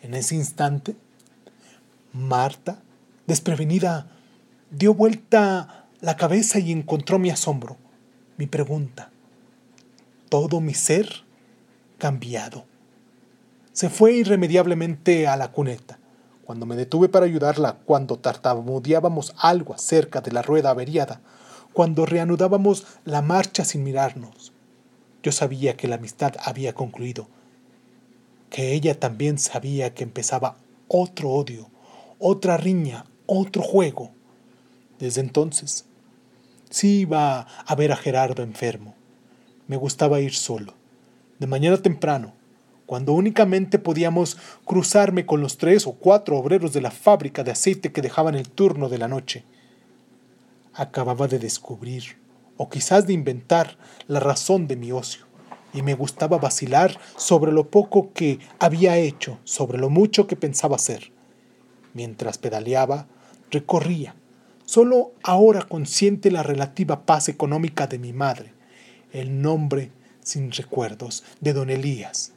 En 0.00 0.14
ese 0.14 0.34
instante, 0.34 0.96
Marta, 2.12 2.82
desprevenida, 3.26 4.06
dio 4.70 4.94
vuelta 4.94 5.86
la 6.00 6.16
cabeza 6.16 6.58
y 6.58 6.72
encontró 6.72 7.18
mi 7.18 7.30
asombro, 7.30 7.76
mi 8.36 8.46
pregunta. 8.46 9.10
Todo 10.28 10.60
mi 10.60 10.74
ser 10.74 11.24
cambiado. 11.98 12.64
Se 13.72 13.88
fue 13.88 14.12
irremediablemente 14.12 15.26
a 15.26 15.36
la 15.36 15.50
cuneta. 15.50 15.98
Cuando 16.44 16.66
me 16.66 16.76
detuve 16.76 17.08
para 17.08 17.24
ayudarla, 17.24 17.78
cuando 17.86 18.18
tartamudeábamos 18.18 19.34
algo 19.38 19.72
acerca 19.72 20.20
de 20.20 20.30
la 20.30 20.42
rueda 20.42 20.70
averiada, 20.70 21.22
cuando 21.72 22.04
reanudábamos 22.04 22.86
la 23.06 23.22
marcha 23.22 23.64
sin 23.64 23.82
mirarnos, 23.82 24.52
yo 25.22 25.32
sabía 25.32 25.76
que 25.76 25.88
la 25.88 25.94
amistad 25.94 26.34
había 26.44 26.74
concluido, 26.74 27.28
que 28.50 28.74
ella 28.74 29.00
también 29.00 29.38
sabía 29.38 29.94
que 29.94 30.04
empezaba 30.04 30.56
otro 30.88 31.30
odio, 31.30 31.70
otra 32.18 32.58
riña, 32.58 33.06
otro 33.24 33.62
juego. 33.62 34.10
Desde 34.98 35.22
entonces, 35.22 35.86
sí 36.68 37.00
iba 37.00 37.46
a 37.64 37.74
ver 37.74 37.92
a 37.92 37.96
Gerardo 37.96 38.42
enfermo. 38.42 38.94
Me 39.66 39.78
gustaba 39.78 40.20
ir 40.20 40.34
solo, 40.34 40.74
de 41.38 41.46
mañana 41.46 41.78
temprano, 41.78 42.34
cuando 42.86 43.12
únicamente 43.12 43.78
podíamos 43.78 44.36
cruzarme 44.64 45.24
con 45.26 45.40
los 45.40 45.56
tres 45.56 45.86
o 45.86 45.92
cuatro 45.92 46.38
obreros 46.38 46.72
de 46.72 46.80
la 46.80 46.90
fábrica 46.90 47.42
de 47.44 47.52
aceite 47.52 47.92
que 47.92 48.02
dejaban 48.02 48.34
el 48.34 48.48
turno 48.48 48.88
de 48.88 48.98
la 48.98 49.08
noche. 49.08 49.44
Acababa 50.74 51.28
de 51.28 51.38
descubrir, 51.38 52.18
o 52.56 52.68
quizás 52.68 53.06
de 53.06 53.12
inventar, 53.12 53.78
la 54.08 54.20
razón 54.20 54.66
de 54.66 54.76
mi 54.76 54.92
ocio, 54.92 55.26
y 55.72 55.82
me 55.82 55.94
gustaba 55.94 56.38
vacilar 56.38 56.98
sobre 57.16 57.52
lo 57.52 57.70
poco 57.70 58.12
que 58.12 58.38
había 58.58 58.96
hecho, 58.96 59.38
sobre 59.44 59.78
lo 59.78 59.88
mucho 59.88 60.26
que 60.26 60.36
pensaba 60.36 60.76
hacer. 60.76 61.12
Mientras 61.94 62.38
pedaleaba, 62.38 63.06
recorría, 63.50 64.14
solo 64.64 65.12
ahora 65.22 65.62
consciente 65.62 66.30
la 66.30 66.42
relativa 66.42 67.04
paz 67.04 67.28
económica 67.28 67.86
de 67.86 67.98
mi 67.98 68.12
madre, 68.12 68.52
el 69.12 69.42
nombre 69.42 69.92
sin 70.22 70.52
recuerdos 70.52 71.24
de 71.40 71.52
don 71.52 71.68
Elías, 71.68 72.31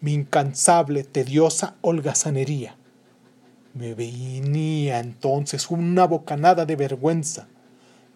mi 0.00 0.14
incansable, 0.14 1.04
tediosa 1.04 1.74
holgazanería. 1.80 2.76
Me 3.74 3.94
venía 3.94 5.00
entonces 5.00 5.70
una 5.70 6.06
bocanada 6.06 6.64
de 6.64 6.76
vergüenza, 6.76 7.48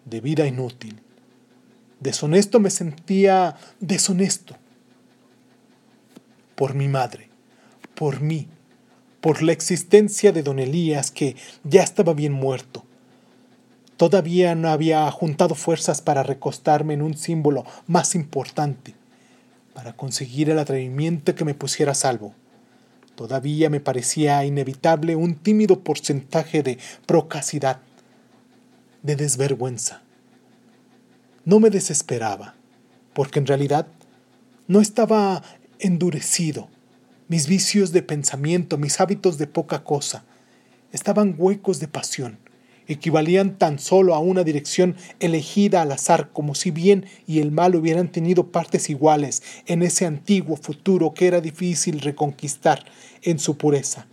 de 0.05 0.21
vida 0.21 0.47
inútil. 0.47 1.01
Deshonesto 1.99 2.59
me 2.59 2.69
sentía 2.69 3.55
deshonesto. 3.79 4.55
Por 6.55 6.73
mi 6.73 6.87
madre, 6.87 7.29
por 7.95 8.21
mí, 8.21 8.47
por 9.21 9.41
la 9.41 9.53
existencia 9.53 10.31
de 10.31 10.43
don 10.43 10.59
Elías 10.59 11.11
que 11.11 11.35
ya 11.63 11.83
estaba 11.83 12.13
bien 12.13 12.33
muerto. 12.33 12.83
Todavía 13.97 14.55
no 14.55 14.69
había 14.69 15.09
juntado 15.11 15.55
fuerzas 15.55 16.01
para 16.01 16.23
recostarme 16.23 16.93
en 16.93 17.01
un 17.01 17.15
símbolo 17.15 17.63
más 17.87 18.15
importante 18.15 18.95
para 19.73 19.93
conseguir 19.93 20.49
el 20.49 20.59
atrevimiento 20.59 21.35
que 21.35 21.45
me 21.45 21.53
pusiera 21.53 21.91
a 21.91 21.95
salvo. 21.95 22.33
Todavía 23.15 23.69
me 23.69 23.79
parecía 23.79 24.43
inevitable 24.45 25.15
un 25.15 25.35
tímido 25.35 25.81
porcentaje 25.81 26.63
de 26.63 26.79
procacidad, 27.05 27.79
de 29.01 29.15
desvergüenza. 29.15 30.01
No 31.45 31.59
me 31.59 31.69
desesperaba, 31.69 32.55
porque 33.13 33.39
en 33.39 33.45
realidad 33.45 33.87
no 34.67 34.79
estaba 34.79 35.43
endurecido. 35.79 36.69
Mis 37.27 37.47
vicios 37.47 37.91
de 37.91 38.01
pensamiento, 38.01 38.77
mis 38.77 38.99
hábitos 38.99 39.37
de 39.37 39.47
poca 39.47 39.83
cosa, 39.83 40.23
estaban 40.91 41.35
huecos 41.37 41.79
de 41.79 41.87
pasión 41.87 42.37
equivalían 42.87 43.57
tan 43.57 43.79
solo 43.79 44.15
a 44.15 44.19
una 44.19 44.43
dirección 44.43 44.95
elegida 45.19 45.81
al 45.81 45.91
azar, 45.91 46.29
como 46.31 46.55
si 46.55 46.71
bien 46.71 47.05
y 47.27 47.39
el 47.39 47.51
mal 47.51 47.75
hubieran 47.75 48.11
tenido 48.11 48.47
partes 48.47 48.89
iguales 48.89 49.43
en 49.65 49.81
ese 49.81 50.05
antiguo 50.05 50.57
futuro 50.57 51.13
que 51.13 51.27
era 51.27 51.41
difícil 51.41 52.01
reconquistar 52.01 52.85
en 53.21 53.39
su 53.39 53.57
pureza, 53.57 54.07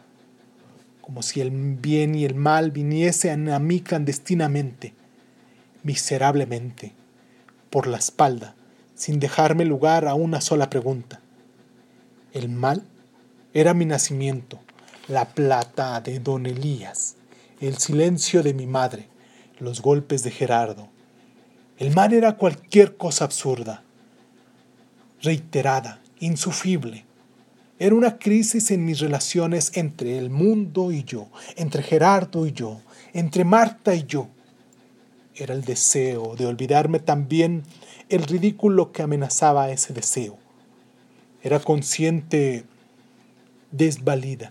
como 1.01 1.23
si 1.23 1.41
el 1.41 1.51
bien 1.51 2.15
y 2.15 2.25
el 2.25 2.35
mal 2.35 2.71
viniesen 2.71 3.49
a 3.49 3.59
mí 3.59 3.81
clandestinamente, 3.81 4.95
miserablemente, 5.83 6.93
por 7.71 7.87
la 7.87 7.99
espalda, 7.99 8.55
sin 8.95 9.19
dejarme 9.19 9.65
lugar 9.65 10.07
a 10.07 10.15
una 10.15 10.41
sola 10.41 10.71
pregunta. 10.71 11.21
El 12.33 12.49
mal 12.49 12.85
era 13.55 13.75
mi 13.75 13.87
nacimiento, 13.87 14.61
la 15.09 15.29
plata 15.31 16.01
de 16.01 16.21
don 16.21 16.47
Elías 16.47 17.17
el 17.61 17.77
silencio 17.77 18.43
de 18.43 18.55
mi 18.55 18.67
madre, 18.67 19.07
los 19.59 19.83
golpes 19.83 20.23
de 20.23 20.31
Gerardo. 20.31 20.89
El 21.79 21.95
mal 21.95 22.15
era 22.15 22.37
cualquier 22.37 22.97
cosa 22.97 23.27
absurda, 23.27 23.83
reiterada, 25.23 26.01
insufrible. 26.21 27.05
Era 27.79 27.95
una 27.95 28.19
crisis 28.19 28.71
en 28.71 28.85
mis 28.87 29.01
relaciones 29.01 29.73
entre 29.75 30.19
el 30.19 30.31
mundo 30.31 30.91
y 30.91 31.05
yo, 31.05 31.29
entre 31.57 31.83
Gerardo 31.83 32.47
y 32.47 32.53
yo, 32.53 32.81
entre 33.13 33.45
Marta 33.45 33.95
y 33.95 34.05
yo. 34.05 34.29
Era 35.35 35.55
el 35.55 35.63
deseo 35.63 36.37
de 36.37 36.47
olvidarme 36.47 36.99
también 36.99 37.63
el 38.09 38.23
ridículo 38.23 38.93
que 38.93 39.03
amenazaba 39.03 39.71
ese 39.71 39.93
deseo. 39.93 40.39
Era 41.43 41.61
consciente 41.61 42.65
desvalida, 43.71 44.51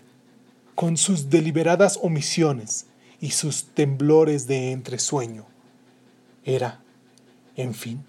con 0.76 0.96
sus 0.96 1.30
deliberadas 1.30 2.00
omisiones, 2.02 2.86
y 3.22 3.32
sus 3.32 3.66
temblores 3.74 4.48
de 4.48 4.72
entresueño. 4.72 5.46
Era, 6.46 6.80
en 7.56 7.74
fin, 7.74 8.06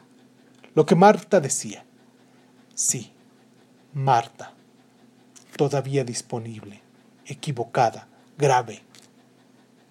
lo 0.75 0.87
que 0.87 0.95
Marta 0.95 1.41
decía. 1.41 1.85
Sí, 2.75 3.13
Marta, 3.93 4.53
todavía 5.57 6.05
disponible, 6.05 6.81
equivocada, 7.27 8.07
grave. 8.39 8.83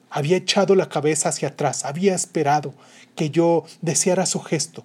Había 0.10 0.38
echado 0.38 0.73
la 0.73 0.89
cabeza 0.89 1.29
hacia 1.29 1.49
atrás, 1.49 1.86
había 1.86 2.15
esperado 2.15 2.73
que 3.15 3.29
yo 3.29 3.65
deseara 3.82 4.25
su 4.25 4.39
gesto. 4.39 4.84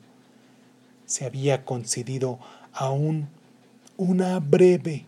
Se 1.06 1.24
había 1.24 1.64
concedido 1.64 2.40
aún 2.72 3.28
una 3.96 4.40
breve 4.40 5.06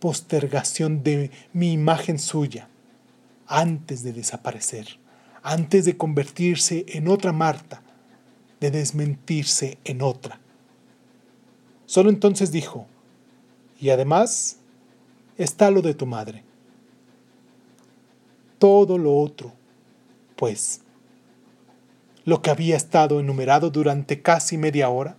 postergación 0.00 1.02
de 1.04 1.30
mi 1.52 1.72
imagen 1.72 2.18
suya 2.18 2.69
antes 3.50 4.04
de 4.04 4.12
desaparecer, 4.12 4.86
antes 5.42 5.84
de 5.84 5.96
convertirse 5.96 6.86
en 6.88 7.08
otra 7.08 7.32
Marta, 7.32 7.82
de 8.60 8.70
desmentirse 8.70 9.78
en 9.84 10.02
otra. 10.02 10.38
Solo 11.84 12.10
entonces 12.10 12.52
dijo, 12.52 12.86
y 13.80 13.90
además 13.90 14.58
está 15.36 15.70
lo 15.72 15.82
de 15.82 15.94
tu 15.94 16.06
madre. 16.06 16.44
Todo 18.58 18.96
lo 18.96 19.16
otro, 19.16 19.52
pues, 20.36 20.82
lo 22.24 22.42
que 22.42 22.50
había 22.50 22.76
estado 22.76 23.18
enumerado 23.18 23.70
durante 23.70 24.22
casi 24.22 24.58
media 24.58 24.90
hora, 24.90 25.16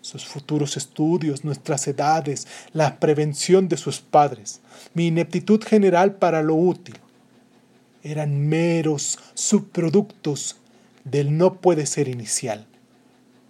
sus 0.00 0.24
futuros 0.24 0.78
estudios, 0.78 1.44
nuestras 1.44 1.86
edades, 1.88 2.46
la 2.72 2.98
prevención 3.00 3.68
de 3.68 3.76
sus 3.76 4.00
padres, 4.00 4.62
mi 4.94 5.08
ineptitud 5.08 5.62
general 5.62 6.14
para 6.14 6.42
lo 6.42 6.54
útil, 6.54 6.96
eran 8.10 8.48
meros 8.48 9.18
subproductos 9.34 10.56
del 11.04 11.36
no 11.36 11.60
puede 11.60 11.86
ser 11.86 12.08
inicial. 12.08 12.66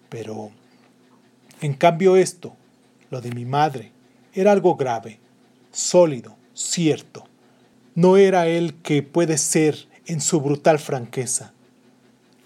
Pero, 0.09 0.51
en 1.61 1.75
cambio 1.75 2.17
esto, 2.17 2.57
lo 3.11 3.21
de 3.21 3.33
mi 3.33 3.45
madre, 3.45 3.93
era 4.33 4.53
algo 4.53 4.77
grave, 4.77 5.19
sólido, 5.73 6.37
cierto. 6.55 7.25
No 7.95 8.17
era 8.17 8.47
él 8.47 8.75
que 8.83 9.03
puede 9.03 9.37
ser 9.39 9.89
en 10.07 10.21
su 10.21 10.41
brutal 10.41 10.79
franqueza. 10.79 11.53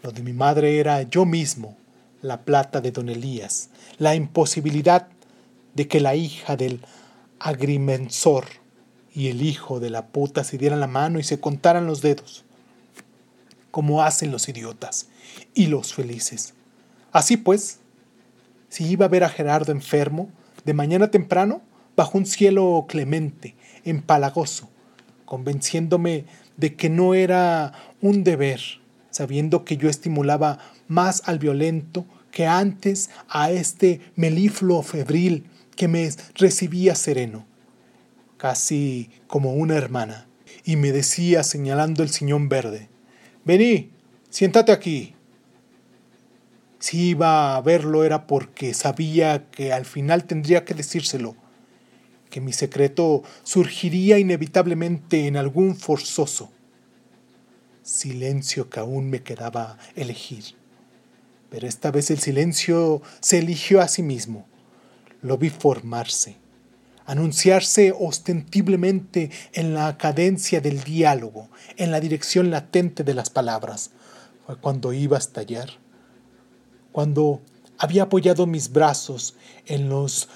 Lo 0.03 0.11
de 0.11 0.23
mi 0.23 0.33
madre 0.33 0.79
era 0.79 1.03
yo 1.03 1.25
mismo, 1.27 1.77
la 2.23 2.43
plata 2.43 2.81
de 2.81 2.91
don 2.91 3.09
Elías, 3.09 3.71
la 3.99 4.15
imposibilidad 4.15 5.09
de 5.75 5.87
que 5.87 6.01
la 6.01 6.17
hija 6.17 6.57
del 6.57 6.81
agrimensor 7.39 8.60
y 9.15 9.29
el 9.29 9.43
hijo 9.43 9.81
de 9.81 9.91
la 9.91 10.07
puta 10.07 10.45
se 10.45 10.59
dieran 10.59 10.81
la 10.81 10.87
mano 10.87 11.19
y 11.19 11.23
se 11.23 11.41
contaran 11.41 11.87
los 11.87 12.03
dedos, 12.03 12.45
como 13.71 14.03
hacen 14.03 14.31
los 14.31 14.49
idiotas 14.49 15.09
y 15.55 15.67
los 15.67 15.95
felices. 15.95 16.55
Así 17.13 17.37
pues, 17.37 17.81
si 18.69 18.87
iba 18.87 19.07
a 19.07 19.09
ver 19.09 19.25
a 19.25 19.29
Gerardo 19.29 19.73
enfermo, 19.73 20.31
de 20.65 20.75
mañana 20.75 21.11
temprano, 21.11 21.63
bajo 21.97 22.19
un 22.19 22.27
cielo 22.27 22.87
clemente, 22.89 23.57
empalagoso, 23.85 24.69
convenciéndome 25.25 26.25
de 26.57 26.77
que 26.77 26.89
no 26.89 27.15
era 27.15 27.73
un 28.01 28.23
deber, 28.25 28.61
sabiendo 29.11 29.65
que 29.65 29.77
yo 29.77 29.89
estimulaba 29.89 30.59
más 30.89 31.23
al 31.27 31.39
violento 31.39 32.05
que 32.31 32.47
antes 32.47 33.11
a 33.29 33.51
este 33.51 34.01
melifluo 34.15 34.83
febril 34.83 35.47
que 35.77 35.89
me 35.89 36.11
recibía 36.35 36.95
sereno, 36.95 37.45
casi 38.41 39.11
como 39.27 39.53
una 39.53 39.77
hermana, 39.77 40.27
y 40.65 40.77
me 40.77 40.93
decía 40.93 41.43
señalando 41.43 42.03
el 42.03 42.09
sillón 42.09 42.49
verde, 42.49 42.89
Vení, 43.45 43.91
siéntate 44.31 44.73
aquí. 44.73 45.15
Si 46.79 47.11
iba 47.11 47.57
a 47.57 47.61
verlo 47.61 48.05
era 48.05 48.27
porque 48.27 48.73
sabía 48.73 49.51
que 49.51 49.73
al 49.73 49.85
final 49.85 50.25
tendría 50.25 50.65
que 50.65 50.73
decírselo, 50.73 51.37
que 52.31 52.41
mi 52.41 52.53
secreto 52.53 53.23
surgiría 53.43 54.19
inevitablemente 54.19 55.27
en 55.27 55.37
algún 55.37 55.77
forzoso. 55.77 56.51
Silencio 57.83 58.71
que 58.71 58.81
aún 58.81 59.11
me 59.11 59.23
quedaba 59.23 59.77
elegir. 59.97 60.55
Pero 61.51 61.67
esta 61.67 61.91
vez 61.91 62.11
el 62.11 62.21
silencio 62.21 63.03
se 63.21 63.39
eligió 63.39 63.81
a 63.81 63.89
sí 63.89 64.03
mismo. 64.03 64.47
Lo 65.23 65.37
vi 65.37 65.51
formarse, 65.51 66.37
anunciarse 67.11 67.93
ostentiblemente 67.99 69.31
en 69.53 69.75
la 69.75 69.97
cadencia 69.99 70.61
del 70.61 70.83
diálogo, 70.85 71.49
en 71.77 71.91
la 71.91 72.01
dirección 72.01 72.51
latente 72.51 73.05
de 73.05 73.15
las 73.15 73.31
palabras. 73.31 73.91
Fue 74.47 74.57
cuando 74.57 74.93
iba 74.93 75.17
a 75.17 75.21
estallar 75.21 75.71
cuando 76.93 77.41
había 77.79 78.05
apoyado 78.05 78.47
mis 78.47 78.73
brazos 78.73 79.35
en 79.67 79.89
los 79.89 80.29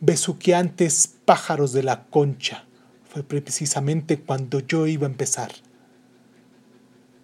besuqueantes 0.00 1.14
pájaros 1.24 1.72
de 1.72 1.82
la 1.82 2.04
concha. 2.06 2.64
Fue 3.08 3.22
precisamente 3.22 4.20
cuando 4.20 4.60
yo 4.60 4.86
iba 4.86 5.06
a 5.06 5.10
empezar. 5.10 5.52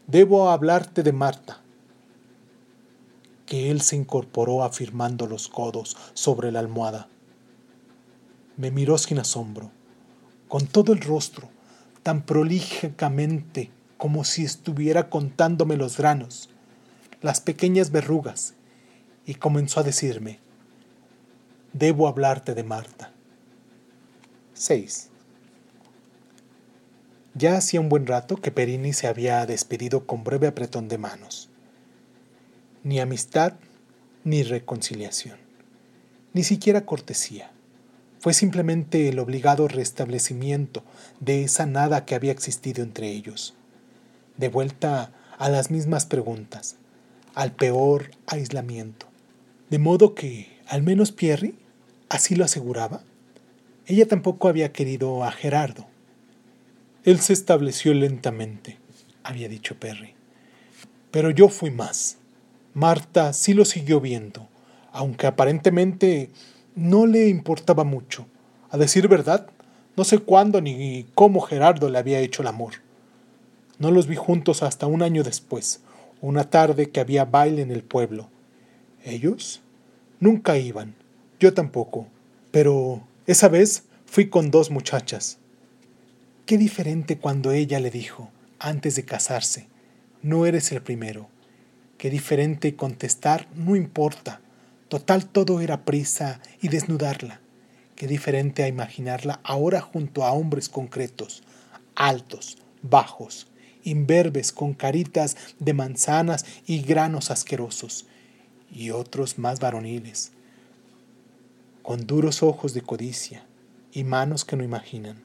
Debo 0.06 0.50
hablarte 0.50 1.02
de 1.02 1.12
Marta, 1.12 1.60
que 3.44 3.70
él 3.70 3.80
se 3.80 3.96
incorporó 3.96 4.64
afirmando 4.64 5.26
los 5.26 5.48
codos 5.48 5.96
sobre 6.14 6.52
la 6.52 6.60
almohada. 6.60 7.08
Me 8.56 8.70
miró 8.70 8.96
sin 8.98 9.18
asombro, 9.18 9.70
con 10.48 10.66
todo 10.66 10.92
el 10.92 11.00
rostro, 11.00 11.48
tan 12.02 12.22
prolijamente 12.22 13.70
como 13.98 14.24
si 14.24 14.44
estuviera 14.44 15.10
contándome 15.10 15.76
los 15.76 15.96
granos, 15.96 16.50
las 17.20 17.40
pequeñas 17.40 17.90
verrugas, 17.90 18.54
y 19.26 19.34
comenzó 19.34 19.80
a 19.80 19.82
decirme, 19.82 20.38
debo 21.72 22.08
hablarte 22.08 22.54
de 22.54 22.62
Marta. 22.62 23.12
6. 24.54 25.10
Ya 27.34 27.58
hacía 27.58 27.80
un 27.80 27.90
buen 27.90 28.06
rato 28.06 28.36
que 28.36 28.50
Perini 28.50 28.94
se 28.94 29.08
había 29.08 29.44
despedido 29.44 30.06
con 30.06 30.24
breve 30.24 30.46
apretón 30.46 30.88
de 30.88 30.96
manos. 30.96 31.50
Ni 32.82 33.00
amistad, 33.00 33.54
ni 34.24 34.42
reconciliación, 34.42 35.38
ni 36.32 36.44
siquiera 36.44 36.86
cortesía. 36.86 37.50
Fue 38.26 38.34
simplemente 38.34 39.08
el 39.08 39.20
obligado 39.20 39.68
restablecimiento 39.68 40.82
de 41.20 41.44
esa 41.44 41.64
nada 41.64 42.04
que 42.04 42.16
había 42.16 42.32
existido 42.32 42.82
entre 42.82 43.12
ellos. 43.12 43.54
De 44.36 44.48
vuelta 44.48 45.12
a 45.38 45.48
las 45.48 45.70
mismas 45.70 46.06
preguntas, 46.06 46.74
al 47.36 47.52
peor 47.52 48.10
aislamiento. 48.26 49.06
De 49.70 49.78
modo 49.78 50.16
que, 50.16 50.58
al 50.66 50.82
menos 50.82 51.12
Pierre, 51.12 51.54
así 52.08 52.34
lo 52.34 52.44
aseguraba, 52.44 53.04
ella 53.86 54.08
tampoco 54.08 54.48
había 54.48 54.72
querido 54.72 55.22
a 55.22 55.30
Gerardo. 55.30 55.86
Él 57.04 57.20
se 57.20 57.32
estableció 57.32 57.94
lentamente, 57.94 58.76
había 59.22 59.48
dicho 59.48 59.78
Perry. 59.78 60.14
Pero 61.12 61.30
yo 61.30 61.48
fui 61.48 61.70
más. 61.70 62.16
Marta 62.74 63.32
sí 63.32 63.54
lo 63.54 63.64
siguió 63.64 64.00
viendo, 64.00 64.48
aunque 64.90 65.28
aparentemente 65.28 66.30
no 66.76 67.06
le 67.06 67.28
importaba 67.28 67.82
mucho. 67.82 68.26
A 68.70 68.76
decir 68.76 69.08
verdad, 69.08 69.48
no 69.96 70.04
sé 70.04 70.18
cuándo 70.18 70.60
ni 70.60 71.06
cómo 71.14 71.40
Gerardo 71.40 71.88
le 71.88 71.98
había 71.98 72.20
hecho 72.20 72.42
el 72.42 72.48
amor. 72.48 72.74
No 73.78 73.90
los 73.90 74.06
vi 74.06 74.14
juntos 74.14 74.62
hasta 74.62 74.86
un 74.86 75.02
año 75.02 75.24
después, 75.24 75.80
una 76.20 76.48
tarde 76.50 76.90
que 76.90 77.00
había 77.00 77.24
baile 77.24 77.62
en 77.62 77.70
el 77.70 77.82
pueblo. 77.82 78.28
Ellos 79.04 79.62
nunca 80.20 80.58
iban, 80.58 80.94
yo 81.40 81.54
tampoco, 81.54 82.06
pero 82.50 83.02
esa 83.26 83.48
vez 83.48 83.84
fui 84.04 84.28
con 84.28 84.50
dos 84.50 84.70
muchachas. 84.70 85.38
Qué 86.44 86.58
diferente 86.58 87.18
cuando 87.18 87.52
ella 87.52 87.80
le 87.80 87.90
dijo, 87.90 88.30
antes 88.58 88.96
de 88.96 89.04
casarse, 89.04 89.66
no 90.22 90.44
eres 90.44 90.72
el 90.72 90.82
primero. 90.82 91.28
Qué 91.98 92.10
diferente 92.10 92.76
contestar, 92.76 93.48
no 93.54 93.76
importa. 93.76 94.40
Total 94.88 95.26
todo 95.26 95.60
era 95.60 95.84
prisa 95.84 96.40
y 96.60 96.68
desnudarla. 96.68 97.40
Qué 97.96 98.06
diferente 98.06 98.62
a 98.62 98.68
imaginarla 98.68 99.40
ahora 99.42 99.80
junto 99.80 100.24
a 100.24 100.32
hombres 100.32 100.68
concretos, 100.68 101.42
altos, 101.94 102.58
bajos, 102.82 103.48
imberbes 103.82 104.52
con 104.52 104.74
caritas 104.74 105.36
de 105.58 105.72
manzanas 105.72 106.44
y 106.66 106.82
granos 106.82 107.30
asquerosos, 107.30 108.06
y 108.70 108.90
otros 108.90 109.38
más 109.38 109.60
varoniles, 109.60 110.32
con 111.82 112.06
duros 112.06 112.42
ojos 112.42 112.74
de 112.74 112.82
codicia 112.82 113.44
y 113.92 114.04
manos 114.04 114.44
que 114.44 114.56
no 114.56 114.64
imaginan, 114.64 115.22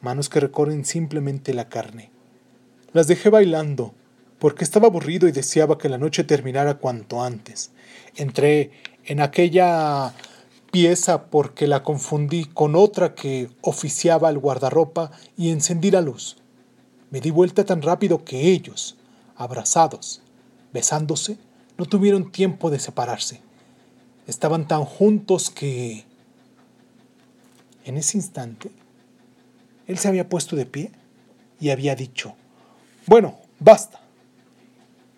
manos 0.00 0.28
que 0.28 0.40
recorren 0.40 0.84
simplemente 0.84 1.54
la 1.54 1.68
carne. 1.68 2.10
Las 2.92 3.06
dejé 3.06 3.30
bailando 3.30 3.94
porque 4.38 4.64
estaba 4.64 4.88
aburrido 4.88 5.28
y 5.28 5.32
deseaba 5.32 5.78
que 5.78 5.88
la 5.88 5.98
noche 5.98 6.24
terminara 6.24 6.74
cuanto 6.74 7.22
antes. 7.22 7.70
Entré 8.16 8.72
en 9.04 9.20
aquella 9.20 10.12
pieza 10.70 11.26
porque 11.26 11.66
la 11.66 11.82
confundí 11.82 12.46
con 12.46 12.74
otra 12.74 13.14
que 13.14 13.50
oficiaba 13.60 14.28
al 14.28 14.38
guardarropa 14.38 15.10
y 15.36 15.50
encendí 15.50 15.90
la 15.90 16.00
luz. 16.00 16.36
Me 17.10 17.20
di 17.20 17.30
vuelta 17.30 17.64
tan 17.64 17.82
rápido 17.82 18.24
que 18.24 18.52
ellos, 18.52 18.96
abrazados, 19.36 20.22
besándose, 20.72 21.36
no 21.76 21.84
tuvieron 21.84 22.32
tiempo 22.32 22.70
de 22.70 22.78
separarse. 22.78 23.40
Estaban 24.26 24.66
tan 24.66 24.84
juntos 24.84 25.50
que... 25.50 26.04
En 27.84 27.96
ese 27.96 28.16
instante, 28.16 28.70
él 29.88 29.98
se 29.98 30.06
había 30.08 30.28
puesto 30.28 30.54
de 30.54 30.66
pie 30.66 30.92
y 31.58 31.70
había 31.70 31.96
dicho, 31.96 32.34
bueno, 33.06 33.36
basta. 33.58 34.00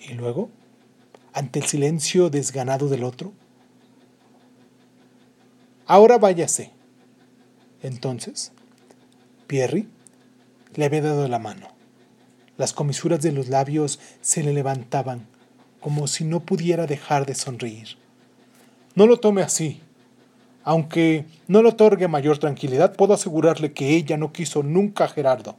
Y 0.01 0.15
luego, 0.15 0.49
ante 1.35 1.59
el 1.59 1.67
silencio 1.67 2.31
desganado 2.31 2.89
del 2.89 3.05
otro, 3.05 3.33
ahora 5.87 6.19
váyase. 6.19 6.71
Entonces, 7.83 8.53
Pierre 9.47 9.87
le 10.75 10.85
había 10.85 11.03
dado 11.03 11.29
la 11.29 11.39
mano. 11.39 11.69
Las 12.57 12.73
comisuras 12.73 13.21
de 13.21 13.33
los 13.33 13.49
labios 13.49 14.01
se 14.21 14.43
le 14.43 14.53
levantaban 14.53 15.27
como 15.81 16.07
si 16.07 16.25
no 16.25 16.41
pudiera 16.41 16.87
dejar 16.87 17.27
de 17.27 17.35
sonreír. 17.35 17.99
No 18.95 19.07
lo 19.07 19.19
tome 19.19 19.43
así. 19.43 19.83
Aunque 20.63 21.27
no 21.47 21.63
le 21.63 21.69
otorgue 21.69 22.09
mayor 22.09 22.39
tranquilidad, 22.39 22.97
puedo 22.97 23.13
asegurarle 23.13 23.75
que 23.75 23.91
ella 23.91 24.17
no 24.17 24.33
quiso 24.33 24.63
nunca 24.63 25.05
a 25.05 25.09
Gerardo. 25.09 25.57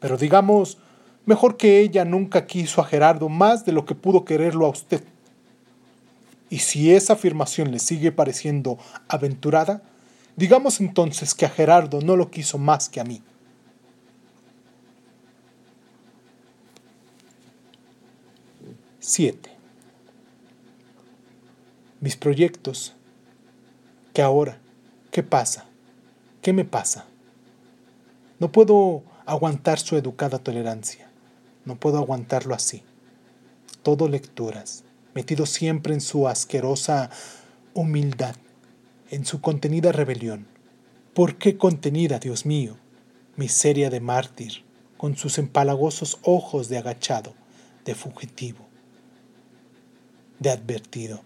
Pero 0.00 0.16
digamos, 0.16 0.78
mejor 1.26 1.56
que 1.56 1.80
ella 1.80 2.04
nunca 2.04 2.46
quiso 2.46 2.80
a 2.80 2.86
Gerardo 2.86 3.28
más 3.28 3.64
de 3.64 3.70
lo 3.70 3.84
que 3.84 3.94
pudo 3.94 4.24
quererlo 4.24 4.66
a 4.66 4.70
usted. 4.70 5.04
Y 6.50 6.58
si 6.58 6.92
esa 6.92 7.12
afirmación 7.12 7.70
le 7.70 7.78
sigue 7.78 8.10
pareciendo 8.10 8.76
aventurada, 9.08 9.82
digamos 10.36 10.80
entonces 10.80 11.32
que 11.34 11.46
a 11.46 11.50
Gerardo 11.50 12.00
no 12.00 12.16
lo 12.16 12.30
quiso 12.30 12.58
más 12.58 12.88
que 12.88 13.00
a 13.00 13.04
mí. 13.04 13.22
7. 18.98 19.50
Mis 22.00 22.16
proyectos. 22.16 22.94
¿Qué 24.12 24.20
ahora? 24.20 24.58
¿Qué 25.10 25.22
pasa? 25.22 25.66
¿Qué 26.42 26.52
me 26.52 26.64
pasa? 26.64 27.06
No 28.38 28.52
puedo 28.52 29.02
aguantar 29.24 29.78
su 29.78 29.96
educada 29.96 30.38
tolerancia. 30.38 31.10
No 31.64 31.76
puedo 31.76 31.98
aguantarlo 31.98 32.54
así. 32.54 32.82
Todo 33.82 34.08
lecturas, 34.08 34.84
metido 35.14 35.46
siempre 35.46 35.94
en 35.94 36.00
su 36.00 36.28
asquerosa 36.28 37.10
humildad, 37.74 38.36
en 39.10 39.24
su 39.24 39.40
contenida 39.40 39.92
rebelión. 39.92 40.46
¿Por 41.14 41.36
qué 41.36 41.56
contenida, 41.56 42.18
Dios 42.18 42.46
mío? 42.46 42.76
Miseria 43.36 43.90
de 43.90 44.00
mártir, 44.00 44.64
con 44.96 45.16
sus 45.16 45.38
empalagosos 45.38 46.18
ojos 46.22 46.68
de 46.68 46.78
agachado, 46.78 47.34
de 47.84 47.94
fugitivo, 47.94 48.66
de 50.38 50.50
advertido. 50.50 51.22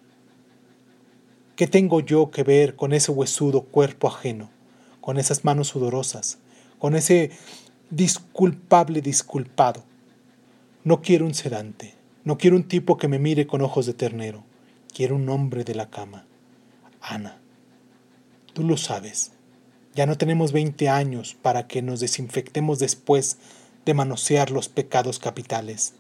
¿Qué 1.57 1.67
tengo 1.67 2.01
yo 2.01 2.31
que 2.31 2.43
ver 2.43 2.77
con 2.77 2.93
ese 2.93 3.13
huesudo 3.13 3.63
cuerpo 3.63 4.09
ajeno, 4.09 4.51
con 5.01 5.19
esas 5.19 5.45
manos 5.45 5.69
sudorosas, 5.69 6.39
con 6.79 6.97
ese 6.97 7.31
disculpable 7.91 9.01
disculpado? 9.01 9.85
No 10.83 11.01
quiero 11.01 11.27
un 11.27 11.35
sedante, 11.35 11.95
no 12.25 12.39
quiero 12.39 12.57
un 12.57 12.69
tipo 12.69 12.97
que 12.97 13.09
me 13.09 13.19
mire 13.19 13.47
con 13.47 13.63
ojos 13.63 13.87
de 13.87 13.95
ternero, 13.95 14.45
quiero 14.93 15.17
un 15.17 15.29
hombre 15.29 15.65
de 15.65 15.75
la 15.75 15.91
cama. 15.91 16.27
Ana, 17.01 17.39
tú 18.53 18.65
lo 18.65 18.77
sabes, 18.77 19.33
ya 19.95 20.07
no 20.07 20.17
tenemos 20.17 20.53
20 20.53 20.89
años 20.89 21.37
para 21.41 21.67
que 21.67 21.83
nos 21.83 22.01
desinfectemos 22.01 22.79
después 22.79 23.39
de 23.85 23.95
manosear 23.95 24.51
los 24.51 24.69
pecados 24.69 25.19
capitales. 25.19 25.95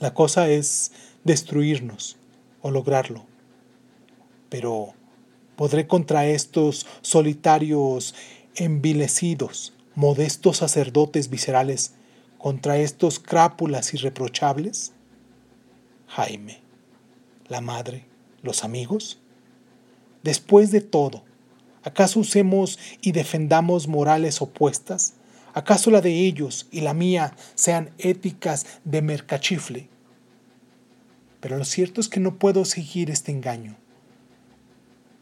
La 0.00 0.14
cosa 0.14 0.48
es 0.48 0.92
destruirnos 1.24 2.16
o 2.62 2.70
lograrlo 2.70 3.26
pero 4.54 4.94
podré 5.56 5.88
contra 5.88 6.28
estos 6.28 6.86
solitarios 7.02 8.14
envilecidos, 8.54 9.72
modestos 9.96 10.58
sacerdotes 10.58 11.28
viscerales, 11.28 11.94
contra 12.44 12.76
estos 12.76 13.20
crápulas 13.20 13.94
irreprochables? 13.94 14.92
Jaime, 16.08 16.60
la 17.48 17.62
madre, 17.62 18.04
los 18.42 18.64
amigos. 18.64 19.18
Después 20.22 20.70
de 20.70 20.82
todo, 20.82 21.24
¿acaso 21.84 22.20
usemos 22.20 22.78
y 23.00 23.12
defendamos 23.12 23.88
morales 23.88 24.42
opuestas? 24.42 25.14
¿Acaso 25.54 25.90
la 25.90 26.02
de 26.02 26.10
ellos 26.10 26.68
y 26.70 26.82
la 26.82 26.92
mía 26.92 27.34
sean 27.54 27.94
éticas 27.96 28.66
de 28.84 29.00
mercachifle? 29.00 29.88
Pero 31.40 31.56
lo 31.56 31.64
cierto 31.64 32.02
es 32.02 32.10
que 32.10 32.20
no 32.20 32.38
puedo 32.38 32.66
seguir 32.66 33.10
este 33.10 33.32
engaño. 33.32 33.74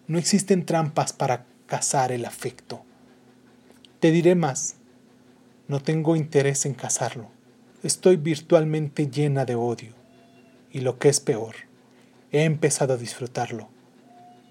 No 0.08 0.18
existen 0.18 0.66
trampas 0.66 1.12
para 1.12 1.46
cazar 1.66 2.10
el 2.10 2.24
afecto. 2.24 2.82
Te 4.00 4.10
diré 4.10 4.34
más, 4.34 4.74
no 5.68 5.80
tengo 5.80 6.16
interés 6.16 6.66
en 6.66 6.74
cazarlo. 6.74 7.28
Estoy 7.82 8.16
virtualmente 8.16 9.08
llena 9.08 9.44
de 9.44 9.54
odio. 9.54 9.94
Y 10.70 10.80
lo 10.80 10.98
que 10.98 11.08
es 11.08 11.20
peor, 11.20 11.54
he 12.30 12.44
empezado 12.44 12.94
a 12.94 12.96
disfrutarlo. 12.96 13.68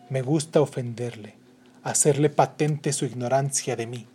Me 0.10 0.22
gusta 0.22 0.62
ofenderle, 0.62 1.36
hacerle 1.84 2.30
patente 2.30 2.94
su 2.94 3.06
ignorancia 3.06 3.76
de 3.76 3.88
mí. 3.88 4.08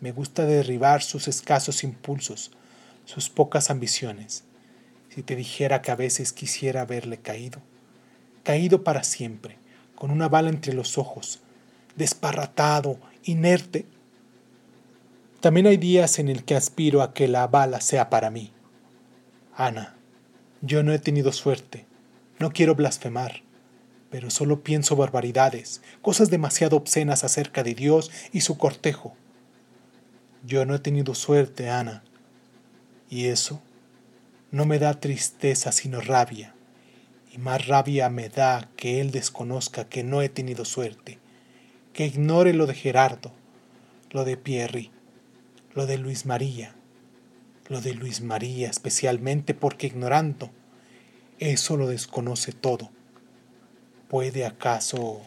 Me 0.00 0.12
gusta 0.12 0.44
derribar 0.44 1.02
sus 1.02 1.28
escasos 1.28 1.82
impulsos, 1.84 2.52
sus 3.04 3.28
pocas 3.28 3.70
ambiciones. 3.70 4.44
Si 5.08 5.22
te 5.22 5.34
dijera 5.36 5.82
que 5.82 5.90
a 5.90 5.96
veces 5.96 6.32
quisiera 6.32 6.84
verle 6.84 7.18
caído, 7.18 7.60
caído 8.44 8.84
para 8.84 9.02
siempre, 9.02 9.56
con 9.96 10.10
una 10.10 10.28
bala 10.28 10.48
entre 10.48 10.72
los 10.72 10.98
ojos, 10.98 11.40
desparratado, 11.96 12.98
inerte. 13.24 13.84
También 15.40 15.66
hay 15.66 15.78
días 15.78 16.18
en 16.18 16.28
el 16.28 16.44
que 16.44 16.54
aspiro 16.54 17.02
a 17.02 17.14
que 17.14 17.26
la 17.26 17.46
bala 17.46 17.80
sea 17.80 18.10
para 18.10 18.30
mí. 18.30 18.52
Ana, 19.54 19.96
yo 20.60 20.82
no 20.82 20.92
he 20.92 20.98
tenido 20.98 21.32
suerte, 21.32 21.86
no 22.38 22.50
quiero 22.50 22.74
blasfemar, 22.74 23.42
pero 24.10 24.30
solo 24.30 24.62
pienso 24.62 24.96
barbaridades, 24.96 25.82
cosas 26.02 26.30
demasiado 26.30 26.76
obscenas 26.76 27.24
acerca 27.24 27.62
de 27.62 27.74
Dios 27.74 28.10
y 28.32 28.42
su 28.42 28.58
cortejo. 28.58 29.14
Yo 30.44 30.66
no 30.66 30.74
he 30.74 30.78
tenido 30.78 31.14
suerte, 31.14 31.70
Ana, 31.70 32.02
y 33.08 33.26
eso 33.26 33.62
no 34.50 34.66
me 34.66 34.78
da 34.78 35.00
tristeza 35.00 35.72
sino 35.72 36.00
rabia 36.00 36.54
y 37.32 37.38
más 37.38 37.66
rabia 37.66 38.08
me 38.10 38.28
da 38.28 38.68
que 38.76 39.00
él 39.00 39.10
desconozca 39.10 39.88
que 39.88 40.02
no 40.02 40.22
he 40.22 40.28
tenido 40.28 40.64
suerte, 40.64 41.18
que 41.92 42.06
ignore 42.06 42.52
lo 42.52 42.66
de 42.66 42.74
Gerardo, 42.74 43.32
lo 44.10 44.24
de 44.24 44.36
Pierri, 44.36 44.90
lo 45.74 45.86
de 45.86 45.98
Luis 45.98 46.26
María, 46.26 46.74
lo 47.68 47.80
de 47.80 47.94
Luis 47.94 48.20
María 48.20 48.68
especialmente 48.68 49.54
porque 49.54 49.86
ignorando, 49.86 50.50
eso 51.38 51.76
lo 51.76 51.88
desconoce 51.88 52.52
todo. 52.52 52.90
¿Puede 54.08 54.44
acaso 54.44 55.22